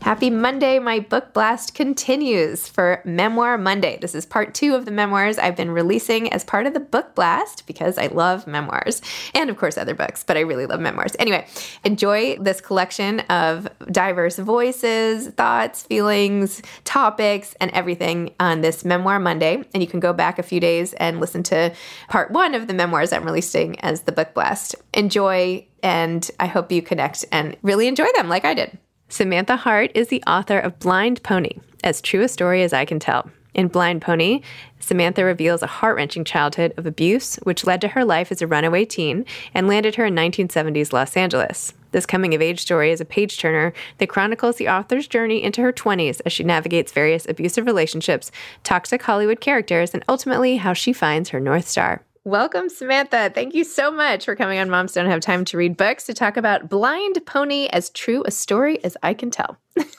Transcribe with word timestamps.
Happy 0.00 0.30
Monday. 0.30 0.78
My 0.78 0.98
book 0.98 1.34
blast 1.34 1.74
continues 1.74 2.66
for 2.66 3.02
Memoir 3.04 3.58
Monday. 3.58 3.98
This 4.00 4.14
is 4.14 4.24
part 4.24 4.54
two 4.54 4.74
of 4.74 4.86
the 4.86 4.90
memoirs 4.90 5.38
I've 5.38 5.56
been 5.56 5.70
releasing 5.70 6.32
as 6.32 6.42
part 6.42 6.66
of 6.66 6.72
the 6.72 6.80
book 6.80 7.14
blast 7.14 7.66
because 7.66 7.98
I 7.98 8.06
love 8.06 8.46
memoirs 8.46 9.02
and, 9.34 9.50
of 9.50 9.58
course, 9.58 9.76
other 9.76 9.94
books, 9.94 10.24
but 10.24 10.38
I 10.38 10.40
really 10.40 10.64
love 10.64 10.80
memoirs. 10.80 11.14
Anyway, 11.18 11.46
enjoy 11.84 12.36
this 12.38 12.62
collection 12.62 13.20
of 13.28 13.68
diverse 13.92 14.38
voices, 14.38 15.28
thoughts, 15.28 15.82
feelings, 15.82 16.62
topics, 16.84 17.54
and 17.60 17.70
everything 17.72 18.34
on 18.40 18.62
this 18.62 18.86
Memoir 18.86 19.20
Monday. 19.20 19.62
And 19.74 19.82
you 19.82 19.86
can 19.86 20.00
go 20.00 20.14
back 20.14 20.38
a 20.38 20.42
few 20.42 20.60
days 20.60 20.94
and 20.94 21.20
listen 21.20 21.42
to 21.44 21.72
part 22.08 22.30
one 22.30 22.54
of 22.54 22.66
the 22.66 22.74
memoirs 22.74 23.12
I'm 23.12 23.24
releasing 23.24 23.78
as 23.80 24.00
the 24.02 24.12
book 24.12 24.32
blast. 24.32 24.74
Enjoy, 24.94 25.66
and 25.82 26.28
I 26.40 26.46
hope 26.46 26.72
you 26.72 26.80
connect 26.80 27.26
and 27.30 27.56
really 27.62 27.86
enjoy 27.86 28.08
them 28.16 28.30
like 28.30 28.46
I 28.46 28.54
did. 28.54 28.78
Samantha 29.12 29.56
Hart 29.56 29.90
is 29.96 30.06
the 30.06 30.22
author 30.24 30.60
of 30.60 30.78
Blind 30.78 31.24
Pony, 31.24 31.58
as 31.82 32.00
true 32.00 32.22
a 32.22 32.28
story 32.28 32.62
as 32.62 32.72
I 32.72 32.84
can 32.84 33.00
tell. 33.00 33.28
In 33.54 33.66
Blind 33.66 34.02
Pony, 34.02 34.40
Samantha 34.78 35.24
reveals 35.24 35.64
a 35.64 35.66
heart 35.66 35.96
wrenching 35.96 36.24
childhood 36.24 36.72
of 36.76 36.86
abuse, 36.86 37.34
which 37.42 37.66
led 37.66 37.80
to 37.80 37.88
her 37.88 38.04
life 38.04 38.30
as 38.30 38.40
a 38.40 38.46
runaway 38.46 38.84
teen 38.84 39.26
and 39.52 39.66
landed 39.66 39.96
her 39.96 40.06
in 40.06 40.14
1970s 40.14 40.92
Los 40.92 41.16
Angeles. 41.16 41.74
This 41.90 42.06
coming 42.06 42.36
of 42.36 42.40
age 42.40 42.60
story 42.60 42.92
is 42.92 43.00
a 43.00 43.04
page 43.04 43.36
turner 43.40 43.72
that 43.98 44.08
chronicles 44.08 44.56
the 44.56 44.68
author's 44.68 45.08
journey 45.08 45.42
into 45.42 45.60
her 45.60 45.72
20s 45.72 46.20
as 46.24 46.32
she 46.32 46.44
navigates 46.44 46.92
various 46.92 47.28
abusive 47.28 47.66
relationships, 47.66 48.30
toxic 48.62 49.02
Hollywood 49.02 49.40
characters, 49.40 49.92
and 49.92 50.04
ultimately 50.08 50.58
how 50.58 50.72
she 50.72 50.92
finds 50.92 51.30
her 51.30 51.40
North 51.40 51.66
Star. 51.66 52.04
Welcome, 52.24 52.68
Samantha. 52.68 53.30
Thank 53.34 53.54
you 53.54 53.64
so 53.64 53.90
much 53.90 54.26
for 54.26 54.36
coming 54.36 54.58
on 54.58 54.68
Moms 54.68 54.92
Don't 54.92 55.06
Have 55.06 55.20
Time 55.20 55.42
to 55.46 55.56
Read 55.56 55.78
Books 55.78 56.04
to 56.04 56.12
talk 56.12 56.36
about 56.36 56.68
Blind 56.68 57.18
Pony 57.24 57.66
as 57.68 57.88
true 57.88 58.22
a 58.26 58.30
story 58.30 58.82
as 58.84 58.94
I 59.02 59.14
can 59.14 59.30
tell. 59.30 59.56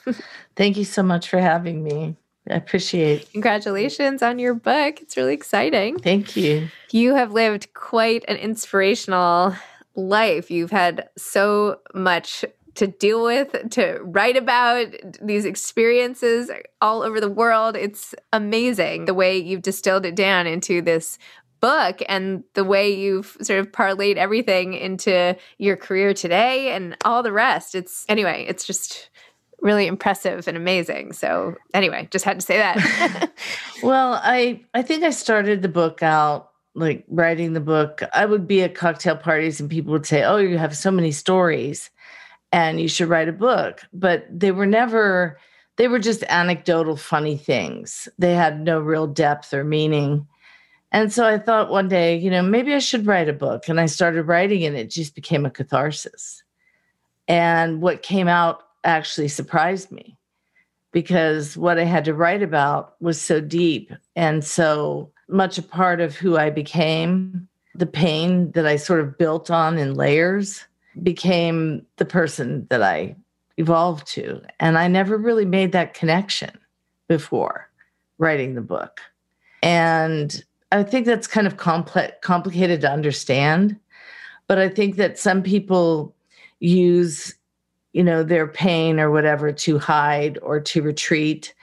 Thank 0.55 0.77
you 0.77 0.85
so 0.85 1.01
much 1.01 1.27
for 1.27 1.39
having 1.39 1.83
me. 1.83 2.15
I 2.47 2.53
appreciate. 2.53 3.31
Congratulations 3.31 4.21
on 4.21 4.37
your 4.37 4.53
book. 4.53 5.01
It's 5.01 5.17
really 5.17 5.33
exciting. 5.33 5.97
Thank 5.97 6.35
you. 6.35 6.67
You 6.91 7.15
have 7.15 7.31
lived 7.31 7.73
quite 7.73 8.23
an 8.27 8.38
inspirational 8.38 9.55
life. 9.95 10.51
You've 10.51 10.69
had 10.69 11.09
so 11.17 11.79
much 11.95 12.45
to 12.75 12.88
deal 12.88 13.23
with, 13.23 13.69
to 13.71 13.99
write 14.01 14.38
about 14.38 14.88
these 15.21 15.45
experiences 15.45 16.49
all 16.79 17.01
over 17.03 17.19
the 17.19 17.29
world. 17.29 17.75
It's 17.75 18.15
amazing 18.31 19.05
the 19.05 19.13
way 19.13 19.38
you've 19.38 19.61
distilled 19.61 20.05
it 20.05 20.15
down 20.15 20.47
into 20.47 20.81
this 20.81 21.17
book 21.61 22.01
and 22.09 22.44
the 22.55 22.63
way 22.63 22.94
you've 22.94 23.38
sort 23.41 23.59
of 23.59 23.72
parlayed 23.72 24.17
everything 24.17 24.73
into 24.73 25.38
your 25.57 25.77
career 25.77 26.13
today 26.13 26.73
and 26.73 26.97
all 27.05 27.23
the 27.23 27.31
rest. 27.31 27.75
It's 27.75 28.05
anyway, 28.09 28.45
it's 28.47 28.66
just 28.66 29.09
really 29.61 29.88
impressive 29.88 30.47
and 30.47 30.57
amazing. 30.57 31.13
So 31.13 31.56
anyway, 31.74 32.07
just 32.12 32.25
had 32.25 32.39
to 32.39 32.45
say 32.45 32.57
that. 32.57 33.31
well, 33.83 34.19
I 34.21 34.62
I 34.74 34.81
think 34.81 35.03
I 35.03 35.12
started 35.12 35.62
the 35.62 35.69
book 35.69 36.03
out 36.03 36.50
like 36.74 37.06
writing 37.07 37.53
the 37.53 37.59
book. 37.62 38.01
I 38.13 38.25
would 38.25 38.47
be 38.47 38.63
at 38.63 38.75
cocktail 38.75 39.15
parties 39.15 39.62
and 39.62 39.69
people 39.69 39.94
would 39.94 40.06
say, 40.06 40.24
"Oh, 40.24 40.38
you 40.38 40.57
have 40.57 40.75
so 40.75 40.91
many 40.91 41.12
stories 41.12 41.89
and 42.51 42.81
you 42.81 42.88
should 42.88 43.09
write 43.09 43.30
a 43.30 43.33
book." 43.33 43.81
But 43.94 44.25
they 44.31 44.51
were 44.51 44.65
never 44.65 45.38
they 45.77 45.88
were 45.88 46.00
just 46.00 46.24
anecdotal 46.30 46.95
funny 46.95 47.38
things. 47.38 48.09
They 48.18 48.33
had 48.33 48.62
no 48.62 48.80
real 48.80 49.07
depth 49.07 49.53
or 49.53 49.63
meaning. 49.63 50.27
And 50.91 51.11
so 51.11 51.25
I 51.25 51.38
thought 51.38 51.71
one 51.71 51.88
day, 51.88 52.17
you 52.17 52.29
know, 52.29 52.41
maybe 52.41 52.73
I 52.73 52.79
should 52.79 53.05
write 53.05 53.29
a 53.29 53.33
book. 53.33 53.69
And 53.69 53.79
I 53.79 53.85
started 53.85 54.23
writing 54.23 54.63
and 54.65 54.75
it 54.75 54.89
just 54.89 55.15
became 55.15 55.45
a 55.45 55.49
catharsis. 55.49 56.43
And 57.27 57.81
what 57.81 58.01
came 58.01 58.27
out 58.27 58.63
actually 58.83 59.29
surprised 59.29 59.91
me 59.91 60.17
because 60.91 61.55
what 61.55 61.79
I 61.79 61.85
had 61.85 62.03
to 62.05 62.13
write 62.13 62.43
about 62.43 62.95
was 62.99 63.21
so 63.21 63.39
deep 63.39 63.93
and 64.15 64.43
so 64.43 65.11
much 65.29 65.57
a 65.57 65.63
part 65.63 66.01
of 66.01 66.15
who 66.15 66.38
I 66.38 66.49
became. 66.49 67.47
The 67.73 67.85
pain 67.85 68.51
that 68.51 68.65
I 68.65 68.75
sort 68.75 68.99
of 68.99 69.17
built 69.17 69.49
on 69.49 69.77
in 69.77 69.93
layers 69.93 70.65
became 71.01 71.85
the 71.95 72.05
person 72.05 72.67
that 72.69 72.83
I 72.83 73.15
evolved 73.55 74.07
to. 74.07 74.41
And 74.59 74.77
I 74.77 74.89
never 74.89 75.17
really 75.17 75.45
made 75.45 75.71
that 75.71 75.93
connection. 75.93 76.51
before 77.07 77.69
writing 78.19 78.55
the 78.55 78.61
book. 78.61 79.01
And 79.61 80.43
I 80.71 80.83
think 80.83 81.06
that's 81.06 81.27
kind 81.27 81.47
of 81.47 81.57
complex, 81.57 82.15
complicated 82.21 82.81
to 82.81 82.91
understand. 82.91 83.77
But 84.47 84.57
I 84.57 84.69
think 84.69 84.95
that 84.95 85.19
some 85.19 85.44
people 85.44 86.15
use, 86.59 87.35
you 87.94 88.03
know, 88.03 88.23
their 88.23 88.47
pain 88.47 89.00
or 89.00 89.12
whatever 89.12 89.51
to 89.51 89.79
hide 89.79 90.38
or 90.41 90.59
to 90.59 90.81
retreat. 90.81 91.53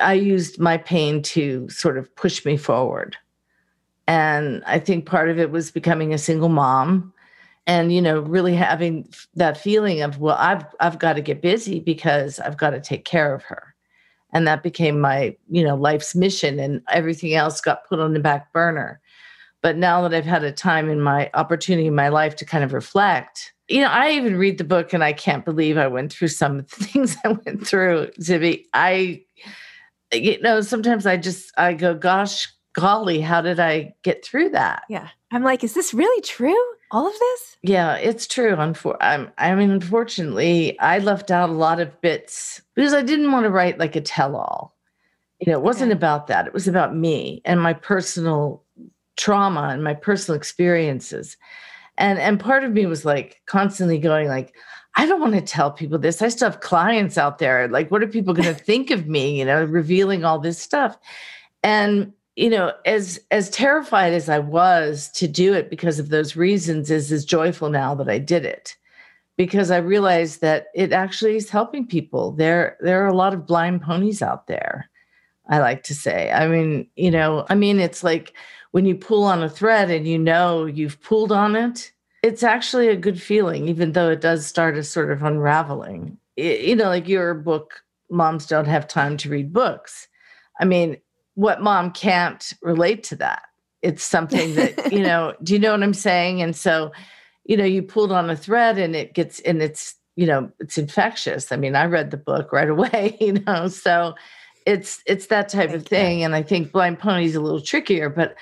I 0.00 0.14
used 0.14 0.58
my 0.58 0.76
pain 0.76 1.22
to 1.22 1.68
sort 1.68 1.98
of 1.98 2.14
push 2.16 2.44
me 2.44 2.56
forward. 2.56 3.16
And 4.06 4.62
I 4.66 4.78
think 4.78 5.06
part 5.06 5.28
of 5.28 5.38
it 5.38 5.50
was 5.50 5.70
becoming 5.70 6.14
a 6.14 6.18
single 6.18 6.48
mom 6.48 7.12
and 7.68 7.92
you 7.92 8.02
know 8.02 8.20
really 8.20 8.56
having 8.56 9.06
that 9.34 9.56
feeling 9.56 10.00
of 10.00 10.18
well 10.18 10.36
I've 10.40 10.64
I've 10.80 10.98
got 10.98 11.12
to 11.12 11.20
get 11.20 11.42
busy 11.42 11.78
because 11.78 12.40
I've 12.40 12.56
got 12.56 12.70
to 12.70 12.80
take 12.80 13.04
care 13.04 13.32
of 13.32 13.44
her 13.44 13.74
and 14.32 14.46
that 14.46 14.62
became 14.62 15.00
my 15.00 15.36
you 15.48 15.64
know 15.64 15.76
life's 15.76 16.14
mission 16.14 16.58
and 16.58 16.82
everything 16.90 17.34
else 17.34 17.60
got 17.60 17.86
put 17.88 18.00
on 18.00 18.12
the 18.12 18.20
back 18.20 18.52
burner. 18.52 19.00
But 19.60 19.76
now 19.76 20.02
that 20.02 20.14
i've 20.14 20.24
had 20.24 20.44
a 20.44 20.52
time 20.52 20.88
in 20.88 21.00
my 21.00 21.30
opportunity 21.34 21.88
in 21.88 21.94
my 21.94 22.08
life 22.08 22.36
to 22.36 22.44
kind 22.44 22.62
of 22.62 22.72
reflect 22.72 23.52
you 23.68 23.80
know 23.80 23.88
i 23.88 24.10
even 24.12 24.36
read 24.36 24.56
the 24.56 24.64
book 24.64 24.92
and 24.92 25.02
i 25.02 25.12
can't 25.12 25.44
believe 25.44 25.76
i 25.76 25.88
went 25.88 26.12
through 26.12 26.28
some 26.28 26.60
of 26.60 26.70
the 26.70 26.84
things 26.84 27.16
i 27.24 27.28
went 27.28 27.66
through 27.66 28.06
zibby. 28.20 28.64
I 28.72 29.22
you 30.12 30.40
know 30.40 30.60
sometimes 30.60 31.06
i 31.06 31.16
just 31.16 31.52
i 31.58 31.74
go 31.74 31.94
gosh 31.94 32.48
golly 32.72 33.20
how 33.20 33.40
did 33.40 33.58
i 33.58 33.92
get 34.04 34.24
through 34.24 34.50
that? 34.50 34.84
Yeah 34.88 35.08
i'm 35.32 35.42
like 35.42 35.62
is 35.64 35.74
this 35.74 35.94
really 35.94 36.20
true 36.22 36.56
all 36.90 37.06
of 37.06 37.12
this? 37.18 37.56
Yeah, 37.62 37.96
it's 37.96 38.26
true. 38.26 38.56
Unfor- 38.56 38.96
I'm, 39.00 39.30
I 39.36 39.54
mean, 39.54 39.70
unfortunately, 39.70 40.78
I 40.80 40.98
left 40.98 41.30
out 41.30 41.50
a 41.50 41.52
lot 41.52 41.80
of 41.80 42.00
bits 42.00 42.62
because 42.74 42.94
I 42.94 43.02
didn't 43.02 43.30
want 43.30 43.44
to 43.44 43.50
write 43.50 43.78
like 43.78 43.96
a 43.96 44.00
tell 44.00 44.36
all. 44.36 44.74
You 45.40 45.52
know, 45.52 45.58
it 45.58 45.62
wasn't 45.62 45.92
okay. 45.92 45.98
about 45.98 46.26
that. 46.28 46.46
It 46.46 46.54
was 46.54 46.66
about 46.66 46.96
me 46.96 47.42
and 47.44 47.60
my 47.60 47.72
personal 47.72 48.64
trauma 49.16 49.68
and 49.68 49.84
my 49.84 49.94
personal 49.94 50.36
experiences. 50.36 51.36
And 51.98 52.18
and 52.18 52.40
part 52.40 52.64
of 52.64 52.72
me 52.72 52.86
was 52.86 53.04
like 53.04 53.42
constantly 53.46 53.98
going 53.98 54.28
like, 54.28 54.54
I 54.96 55.06
don't 55.06 55.20
want 55.20 55.34
to 55.34 55.40
tell 55.40 55.70
people 55.70 55.98
this. 55.98 56.22
I 56.22 56.28
still 56.28 56.50
have 56.50 56.60
clients 56.60 57.18
out 57.18 57.38
there. 57.38 57.68
Like, 57.68 57.90
what 57.90 58.02
are 58.02 58.08
people 58.08 58.34
going 58.34 58.48
to 58.54 58.64
think 58.64 58.90
of 58.90 59.06
me? 59.06 59.38
You 59.38 59.44
know, 59.44 59.62
revealing 59.64 60.24
all 60.24 60.38
this 60.38 60.58
stuff. 60.58 60.96
And 61.62 62.12
you 62.38 62.48
know 62.48 62.72
as 62.86 63.18
as 63.32 63.50
terrified 63.50 64.12
as 64.12 64.28
i 64.28 64.38
was 64.38 65.10
to 65.10 65.26
do 65.26 65.52
it 65.52 65.68
because 65.68 65.98
of 65.98 66.08
those 66.08 66.36
reasons 66.36 66.88
is 66.88 67.10
as 67.10 67.24
joyful 67.24 67.68
now 67.68 67.96
that 67.96 68.08
i 68.08 68.16
did 68.16 68.44
it. 68.44 68.76
Because 69.36 69.72
i 69.72 69.76
realized 69.76 70.40
that 70.40 70.68
it 70.74 70.92
actually 70.92 71.36
is 71.36 71.50
helping 71.50 71.86
people. 71.86 72.32
There 72.32 72.76
there 72.80 73.02
are 73.02 73.08
a 73.08 73.16
lot 73.16 73.34
of 73.34 73.46
blind 73.46 73.82
ponies 73.82 74.22
out 74.22 74.46
there 74.46 74.88
i 75.48 75.58
like 75.58 75.82
to 75.84 75.94
say. 75.94 76.30
I 76.30 76.46
mean 76.46 76.88
you 76.94 77.10
know 77.10 77.44
i 77.50 77.56
mean 77.56 77.80
it's 77.80 78.04
like 78.04 78.32
when 78.70 78.86
you 78.86 78.94
pull 78.94 79.24
on 79.24 79.42
a 79.42 79.50
thread 79.50 79.90
and 79.90 80.06
you 80.06 80.18
know 80.18 80.64
you've 80.64 81.00
pulled 81.02 81.32
on 81.32 81.56
it 81.56 81.90
it's 82.22 82.44
actually 82.44 82.88
a 82.88 82.96
good 82.96 83.20
feeling 83.20 83.68
even 83.68 83.92
though 83.92 84.10
it 84.10 84.20
does 84.20 84.46
start 84.46 84.78
a 84.78 84.84
sort 84.84 85.10
of 85.10 85.24
unraveling. 85.24 86.18
It, 86.36 86.60
you 86.60 86.76
know 86.76 86.88
like 86.88 87.08
your 87.08 87.34
book 87.34 87.82
moms 88.10 88.46
don't 88.46 88.68
have 88.68 88.86
time 88.86 89.16
to 89.16 89.28
read 89.28 89.52
books. 89.52 90.06
I 90.60 90.64
mean 90.64 90.98
what 91.38 91.62
mom 91.62 91.92
can't 91.92 92.52
relate 92.62 93.04
to 93.04 93.14
that? 93.14 93.42
It's 93.80 94.02
something 94.02 94.56
that, 94.56 94.92
you 94.92 94.98
know, 94.98 95.34
do 95.40 95.52
you 95.52 95.60
know 95.60 95.70
what 95.70 95.84
I'm 95.84 95.94
saying? 95.94 96.42
And 96.42 96.56
so, 96.56 96.90
you 97.44 97.56
know, 97.56 97.64
you 97.64 97.80
pulled 97.80 98.10
on 98.10 98.28
a 98.28 98.34
thread 98.34 98.76
and 98.76 98.96
it 98.96 99.14
gets, 99.14 99.38
and 99.40 99.62
it's, 99.62 99.94
you 100.16 100.26
know, 100.26 100.50
it's 100.58 100.76
infectious. 100.78 101.52
I 101.52 101.56
mean, 101.56 101.76
I 101.76 101.84
read 101.84 102.10
the 102.10 102.16
book 102.16 102.52
right 102.52 102.68
away, 102.76 103.16
you 103.20 103.34
know, 103.34 103.68
so 103.68 104.16
it's, 104.66 105.00
it's 105.06 105.26
that 105.26 105.48
type 105.48 105.70
of 105.70 105.86
thing. 105.86 106.24
And 106.24 106.34
I 106.34 106.42
think 106.42 106.72
Blind 106.72 106.98
Pony 106.98 107.26
is 107.26 107.36
a 107.36 107.40
little 107.40 107.60
trickier, 107.60 108.08
but 108.10 108.34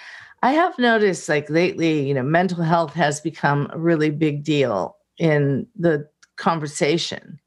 I 0.42 0.52
have 0.52 0.78
noticed 0.78 1.28
like 1.28 1.50
lately, 1.50 2.08
you 2.08 2.14
know, 2.14 2.22
mental 2.22 2.62
health 2.62 2.94
has 2.94 3.20
become 3.20 3.68
a 3.74 3.78
really 3.78 4.08
big 4.08 4.42
deal 4.42 4.96
in 5.18 5.66
the 5.78 6.08
conversation, 6.36 7.38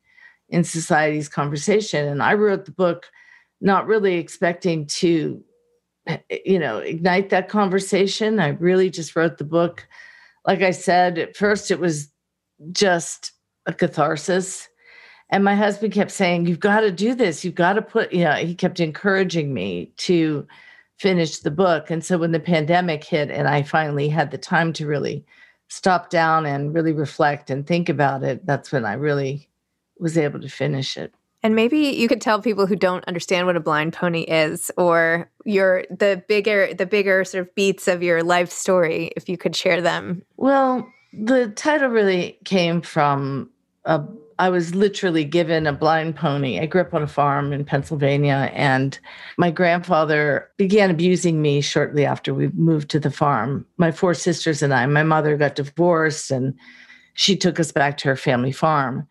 in 0.50 0.64
society's 0.64 1.28
conversation. 1.28 2.08
And 2.08 2.22
I 2.22 2.36
wrote 2.36 2.66
the 2.66 2.72
book 2.72 3.08
not 3.62 3.88
really 3.88 4.16
expecting 4.16 4.86
to 4.88 5.44
you 6.46 6.60
know 6.60 6.80
ignite 6.80 7.30
that 7.30 7.50
conversation. 7.50 8.40
I 8.40 8.50
really 8.50 8.90
just 8.90 9.16
wrote 9.16 9.38
the 9.38 9.44
book. 9.44 9.88
Like 10.46 10.62
i 10.62 10.72
said 10.72 11.18
at 11.18 11.36
first 11.36 11.70
it 11.70 11.80
was 11.80 12.10
just 12.72 13.32
a 13.66 13.74
catharsis. 13.74 14.68
And 15.32 15.44
my 15.44 15.56
husband 15.56 15.94
kept 15.94 16.10
saying 16.12 16.48
you've 16.48 16.60
got 16.60 16.82
to 16.82 16.92
do 16.92 17.14
this. 17.14 17.46
You've 17.46 17.56
got 17.56 17.74
to 17.74 17.82
put 17.82 18.12
you 18.12 18.24
know 18.24 18.34
he 18.34 18.56
kept 18.56 18.80
encouraging 18.80 19.54
me 19.54 19.92
to 19.98 20.48
finish 20.98 21.40
the 21.40 21.52
book. 21.52 21.90
And 21.90 22.04
so 22.04 22.18
when 22.18 22.32
the 22.32 22.40
pandemic 22.40 23.04
hit 23.04 23.30
and 23.30 23.48
i 23.48 23.64
finally 23.64 24.10
had 24.10 24.32
the 24.32 24.38
time 24.38 24.74
to 24.74 24.88
really 24.88 25.26
stop 25.70 26.10
down 26.10 26.46
and 26.46 26.74
really 26.74 26.92
reflect 26.92 27.50
and 27.50 27.66
think 27.66 27.90
about 27.90 28.24
it 28.24 28.46
that's 28.46 28.72
when 28.72 28.86
i 28.86 28.94
really 28.94 29.48
was 30.00 30.18
able 30.18 30.42
to 30.42 30.50
finish 30.50 30.98
it 30.98 31.14
and 31.42 31.56
maybe 31.56 31.80
you 31.80 32.08
could 32.08 32.22
tell 32.22 32.42
people 32.42 32.68
who 32.68 32.76
don't 32.76 33.06
understand 33.06 33.48
what 33.48 33.56
a 33.56 33.62
blind 33.62 33.94
pony 33.94 34.22
is 34.22 34.72
or 34.78 35.30
your 35.46 35.86
the 35.90 36.24
bigger 36.28 36.74
the 36.74 36.86
bigger 36.86 37.24
sort 37.24 37.48
of 37.48 37.56
beats 37.56 37.88
of 37.88 38.04
your 38.04 38.24
life 38.24 38.52
story 38.52 39.12
if 39.16 39.30
you 39.30 39.38
could 39.38 39.56
share 39.56 39.82
them. 39.82 40.24
Well, 40.38 40.92
the 41.14 41.50
title 41.50 41.90
really 41.90 42.38
came 42.44 42.82
from 42.82 43.50
a 43.86 44.04
I 44.40 44.50
was 44.50 44.74
literally 44.74 45.26
given 45.26 45.68
a 45.68 45.74
blind 45.74 46.16
pony. 46.16 46.62
I 46.62 46.66
grew 46.66 46.80
up 46.80 46.94
on 46.94 47.04
a 47.04 47.08
farm 47.08 47.52
in 47.52 47.66
Pennsylvania, 47.66 48.50
and 48.54 48.98
my 49.38 49.52
grandfather 49.52 50.50
began 50.56 50.90
abusing 50.90 51.42
me 51.42 51.60
shortly 51.60 52.06
after 52.06 52.34
we 52.34 52.48
moved 52.54 52.90
to 52.92 53.02
the 53.02 53.12
farm. 53.12 53.66
My 53.76 53.92
four 53.92 54.14
sisters 54.14 54.62
and 54.62 54.74
I, 54.74 54.86
my 54.86 55.04
mother 55.04 55.36
got 55.36 55.56
divorced, 55.56 56.32
and 56.32 56.58
she 57.16 57.36
took 57.36 57.60
us 57.60 57.74
back 57.74 57.98
to 57.98 58.08
her 58.08 58.16
family 58.16 58.54
farm. 58.54 59.10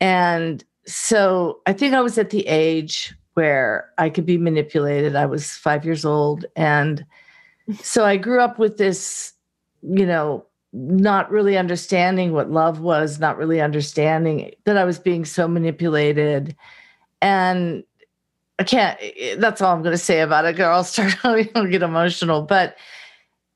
And 0.00 0.64
so 0.86 1.60
I 1.66 1.72
think 1.72 1.94
I 1.94 2.00
was 2.00 2.18
at 2.18 2.30
the 2.30 2.46
age 2.46 3.14
where 3.34 3.90
I 3.98 4.10
could 4.10 4.26
be 4.26 4.38
manipulated. 4.38 5.16
I 5.16 5.26
was 5.26 5.50
five 5.52 5.84
years 5.84 6.04
old. 6.04 6.44
And 6.56 7.04
so 7.82 8.04
I 8.04 8.16
grew 8.16 8.40
up 8.40 8.58
with 8.58 8.78
this, 8.78 9.32
you 9.82 10.06
know, 10.06 10.46
not 10.72 11.30
really 11.30 11.56
understanding 11.56 12.32
what 12.32 12.50
love 12.50 12.80
was, 12.80 13.20
not 13.20 13.36
really 13.36 13.60
understanding 13.60 14.52
that 14.64 14.76
I 14.76 14.84
was 14.84 14.98
being 14.98 15.24
so 15.24 15.46
manipulated. 15.46 16.56
And 17.22 17.84
I 18.58 18.64
can't, 18.64 18.98
eh, 19.00 19.36
that's 19.38 19.60
all 19.60 19.74
I'm 19.74 19.82
going 19.82 19.92
to 19.92 19.98
say 19.98 20.20
about 20.20 20.44
it. 20.44 20.60
I'll 20.60 20.84
start, 20.84 21.16
I'll 21.24 21.66
get 21.66 21.82
emotional. 21.82 22.42
But 22.42 22.76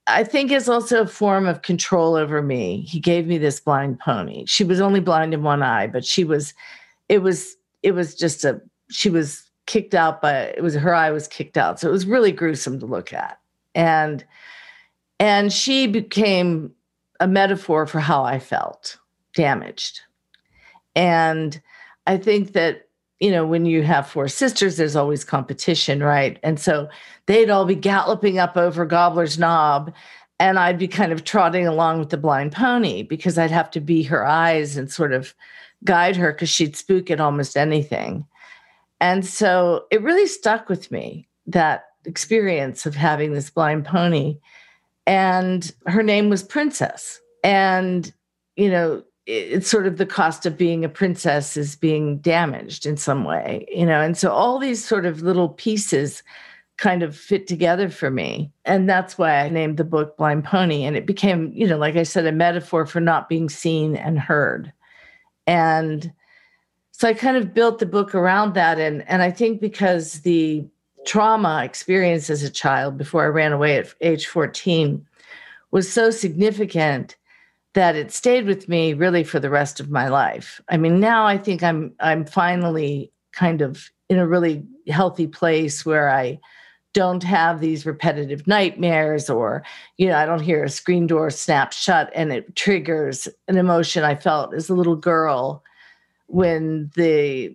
I 0.07 0.25
think 0.25 0.50
it's 0.50 0.69
also 0.69 1.03
a 1.03 1.07
form 1.07 1.47
of 1.47 1.62
control 1.62 2.14
over 2.14 2.41
me. 2.41 2.81
He 2.83 2.99
gave 2.99 3.26
me 3.26 3.37
this 3.37 3.61
blind 3.61 4.00
pony. 4.00 4.47
She 4.47 4.64
was 4.64 4.81
only 4.81 5.00
blind 5.00 5.35
in 5.35 5.43
one 5.43 5.62
eye, 5.62 5.87
but 5.87 6.05
she 6.05 6.25
was 6.25 6.55
it 7.09 7.23
was 7.23 7.57
it 7.83 7.93
was 7.93 8.15
just 8.15 8.45
a 8.45 8.61
she 8.91 9.11
was 9.11 9.49
kicked 9.67 9.95
out 9.95 10.23
by 10.23 10.35
it 10.35 10.62
was 10.62 10.75
her 10.75 10.95
eye 10.95 11.11
was 11.11 11.29
kicked 11.29 11.57
out. 11.57 11.79
So 11.79 11.88
it 11.88 11.93
was 11.93 12.07
really 12.07 12.33
gruesome 12.33 12.79
to 12.81 12.87
look 12.87 13.12
at. 13.12 13.38
And 13.75 14.25
and 15.21 15.53
she 15.53 15.87
became 15.87 16.73
a 17.21 17.27
metaphor 17.27 17.87
for 17.87 18.00
how 18.00 18.25
i 18.25 18.38
felt 18.38 18.99
damaged. 19.35 20.00
And 20.95 21.61
i 22.07 22.17
think 22.17 22.53
that 22.53 22.88
you 23.21 23.31
know 23.31 23.47
when 23.47 23.67
you 23.67 23.83
have 23.83 24.09
four 24.09 24.29
sisters 24.29 24.77
there's 24.77 24.97
always 24.97 25.25
competition 25.25 26.03
right? 26.03 26.38
And 26.43 26.59
so 26.59 26.88
they'd 27.27 27.50
all 27.50 27.65
be 27.65 27.75
galloping 27.75 28.38
up 28.38 28.57
over 28.57 28.87
gobbler's 28.87 29.38
knob 29.38 29.93
and 30.41 30.59
i'd 30.59 30.79
be 30.79 30.88
kind 30.88 31.12
of 31.12 31.25
trotting 31.25 31.67
along 31.67 31.99
with 31.99 32.11
the 32.11 32.17
blind 32.17 32.53
pony 32.53 33.03
because 33.03 33.38
i'd 33.38 33.50
have 33.50 33.71
to 33.71 33.81
be 33.81 34.03
her 34.03 34.25
eyes 34.25 34.77
and 34.77 34.91
sort 34.91 35.12
of 35.12 35.35
guide 35.85 36.17
her 36.17 36.33
because 36.33 36.49
she'd 36.49 36.77
spook 36.77 37.11
at 37.11 37.21
almost 37.21 37.57
anything. 37.57 38.27
And 39.01 39.25
so 39.25 39.85
it 39.91 40.03
really 40.03 40.27
stuck 40.27 40.69
with 40.69 40.91
me 40.91 41.29
that 41.47 41.87
experience 42.05 42.87
of 42.87 42.95
having 42.95 43.33
this 43.33 43.51
blind 43.51 43.85
pony. 43.85 44.39
And 45.07 45.73
her 45.87 46.03
name 46.03 46.29
was 46.29 46.43
Princess. 46.43 47.21
And, 47.45 48.13
you 48.57 48.71
know, 48.71 49.03
it's 49.27 49.69
sort 49.69 49.87
of 49.87 49.99
the 49.99 50.07
cost 50.07 50.47
of 50.47 50.57
being 50.57 50.85
a 50.85 50.89
princess 50.89 51.57
is 51.57 51.77
being 51.77 52.19
damaged 52.19 52.87
in 52.87 52.97
some 52.97 53.25
way, 53.25 53.67
you 53.71 53.85
know. 53.85 54.01
And 54.01 54.17
so 54.17 54.33
all 54.33 54.59
these 54.59 54.83
sort 54.83 55.05
of 55.05 55.23
little 55.23 55.51
pieces 55.51 56.23
kind 56.79 57.03
of 57.03 57.15
fit 57.15 57.47
together 57.47 57.91
for 57.91 58.11
me. 58.11 58.51
And 58.65 58.89
that's 58.89 59.19
why 59.19 59.41
I 59.41 59.51
named 59.51 59.77
the 59.77 59.85
book 59.85 60.17
Blind 60.17 60.45
Pony. 60.45 60.85
And 60.85 60.97
it 60.97 61.07
became, 61.07 61.53
you 61.53 61.67
know, 61.67 61.77
like 61.77 61.97
I 61.97 62.05
said, 62.05 62.27
a 62.27 62.33
metaphor 62.33 62.87
for 62.87 63.01
not 63.01 63.29
being 63.29 63.51
seen 63.51 63.97
and 63.97 64.19
heard. 64.19 64.73
And 65.49 66.12
so 66.93 67.09
I 67.09 67.14
kind 67.14 67.38
of 67.38 67.55
built 67.55 67.78
the 67.78 67.87
book 67.87 68.14
around 68.14 68.55
that. 68.55 68.78
And, 68.78 69.09
and 69.09 69.23
I 69.23 69.31
think 69.31 69.61
because 69.61 70.21
the 70.21 70.64
trauma 71.07 71.64
experience 71.64 72.28
as 72.28 72.43
a 72.43 72.50
child 72.50 72.99
before 72.99 73.25
I 73.25 73.28
ran 73.28 73.52
away 73.52 73.78
at 73.78 73.95
age 74.02 74.26
14 74.26 75.05
was 75.71 75.90
so 75.90 76.11
significant 76.11 77.17
that 77.73 77.97
it 77.97 78.12
stayed 78.12 78.47
with 78.47 78.69
me 78.69 78.93
really 78.93 79.25
for 79.25 79.40
the 79.40 79.49
rest 79.49 79.81
of 79.81 79.90
my 79.90 80.09
life. 80.09 80.61
I 80.69 80.76
mean, 80.76 81.00
now 81.00 81.26
I 81.26 81.38
think 81.38 81.62
I'm 81.62 81.93
I'm 82.00 82.26
finally 82.26 83.11
kind 83.33 83.62
of 83.62 83.90
in 84.09 84.19
a 84.19 84.26
really 84.26 84.64
healthy 84.88 85.26
place 85.26 85.87
where 85.87 86.11
I 86.11 86.40
don't 86.99 87.23
have 87.23 87.61
these 87.61 87.87
repetitive 87.87 88.45
nightmares 88.49 89.31
or 89.31 89.62
you 89.99 90.09
know 90.09 90.17
i 90.17 90.26
don't 90.26 90.43
hear 90.43 90.64
a 90.64 90.69
screen 90.69 91.07
door 91.07 91.31
snap 91.31 91.73
shut 91.73 92.11
and 92.12 92.33
it 92.33 92.57
triggers 92.57 93.28
an 93.47 93.57
emotion. 93.57 94.02
I 94.02 94.17
felt 94.17 94.52
as 94.52 94.69
a 94.69 94.75
little 94.75 94.97
girl 94.97 95.62
when 96.26 96.90
the 96.97 97.55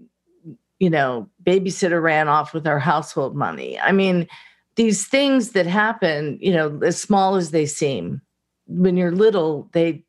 you 0.80 0.90
know 0.90 1.28
babysitter 1.46 2.02
ran 2.02 2.30
off 2.30 2.54
with 2.54 2.66
our 2.66 2.80
household 2.80 3.36
money. 3.36 3.78
I 3.82 3.92
mean 3.92 4.30
these 4.76 5.06
things 5.06 5.50
that 5.50 5.68
happen 5.68 6.38
you 6.42 6.54
know 6.54 6.80
as 6.82 6.98
small 6.98 7.36
as 7.36 7.52
they 7.52 7.66
seem 7.66 8.22
when 8.68 8.96
you're 8.96 9.12
little 9.12 9.68
they 9.74 10.06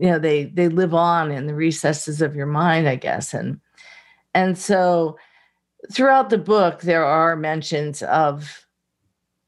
you 0.00 0.08
know 0.08 0.18
they 0.18 0.44
they 0.44 0.68
live 0.68 0.94
on 0.94 1.30
in 1.30 1.46
the 1.46 1.54
recesses 1.54 2.22
of 2.22 2.34
your 2.34 2.46
mind 2.46 2.88
i 2.88 2.96
guess. 2.96 3.34
And 3.34 3.60
and 4.32 4.56
so 4.56 5.18
throughout 5.92 6.30
the 6.30 6.38
book, 6.38 6.82
there 6.82 7.04
are 7.04 7.36
mentions 7.36 8.02
of 8.02 8.66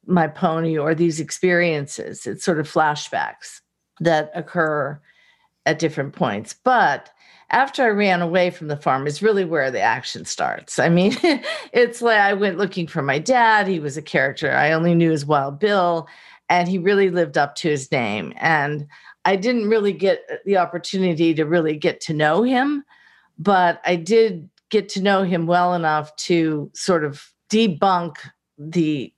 my 0.07 0.27
pony 0.27 0.77
or 0.77 0.95
these 0.95 1.21
experiences. 1.21 2.27
It's 2.27 2.45
sort 2.45 2.61
of 2.61 2.71
flashbacks 2.71 3.61
that 4.01 4.31
occur 4.35 5.01
at 5.67 5.79
different 5.79 6.15
points. 6.15 6.55
But 6.55 7.11
after 7.51 7.85
I 7.85 7.89
ran 7.89 8.23
away 8.23 8.51
from 8.51 8.69
the 8.69 8.77
farm 8.77 9.07
is 9.07 9.23
really 9.23 9.45
where 9.45 9.71
the 9.71 9.81
action 9.81 10.25
starts. 10.25 10.79
I 10.79 10.89
mean, 10.89 11.17
it's 11.73 12.01
like 12.01 12.19
I 12.19 12.33
went 12.33 12.59
looking 12.59 12.87
for 12.87 13.03
my 13.03 13.19
dad. 13.19 13.67
He 13.67 13.81
was 13.81 13.97
a 13.97 14.03
character 14.03 14.53
I 14.53 14.73
only 14.73 14.95
knew 14.95 15.13
as 15.13 15.27
Wild 15.27 15.59
Bill, 15.59 16.09
and 16.49 16.69
he 16.69 16.79
really 16.79 17.11
lived 17.11 17.37
up 17.37 17.57
to 17.57 17.69
his 17.69 17.91
name. 17.91 18.33
And 18.37 18.87
I 19.25 19.37
didn't 19.37 19.69
really 19.69 19.93
get 19.93 20.23
the 20.45 20.57
opportunity 20.57 21.35
to 21.35 21.45
really 21.45 21.77
get 21.77 22.01
to 22.03 22.15
know 22.15 22.43
him, 22.43 22.85
but 23.39 23.81
I 23.85 23.97
did 23.97 24.49
get 24.71 24.89
to 24.91 25.03
know 25.03 25.23
him 25.23 25.47
well 25.47 25.75
enough 25.75 26.15
to 26.17 26.71
sort 26.75 27.05
of 27.05 27.33
debunk 27.51 28.17
the 28.59 29.13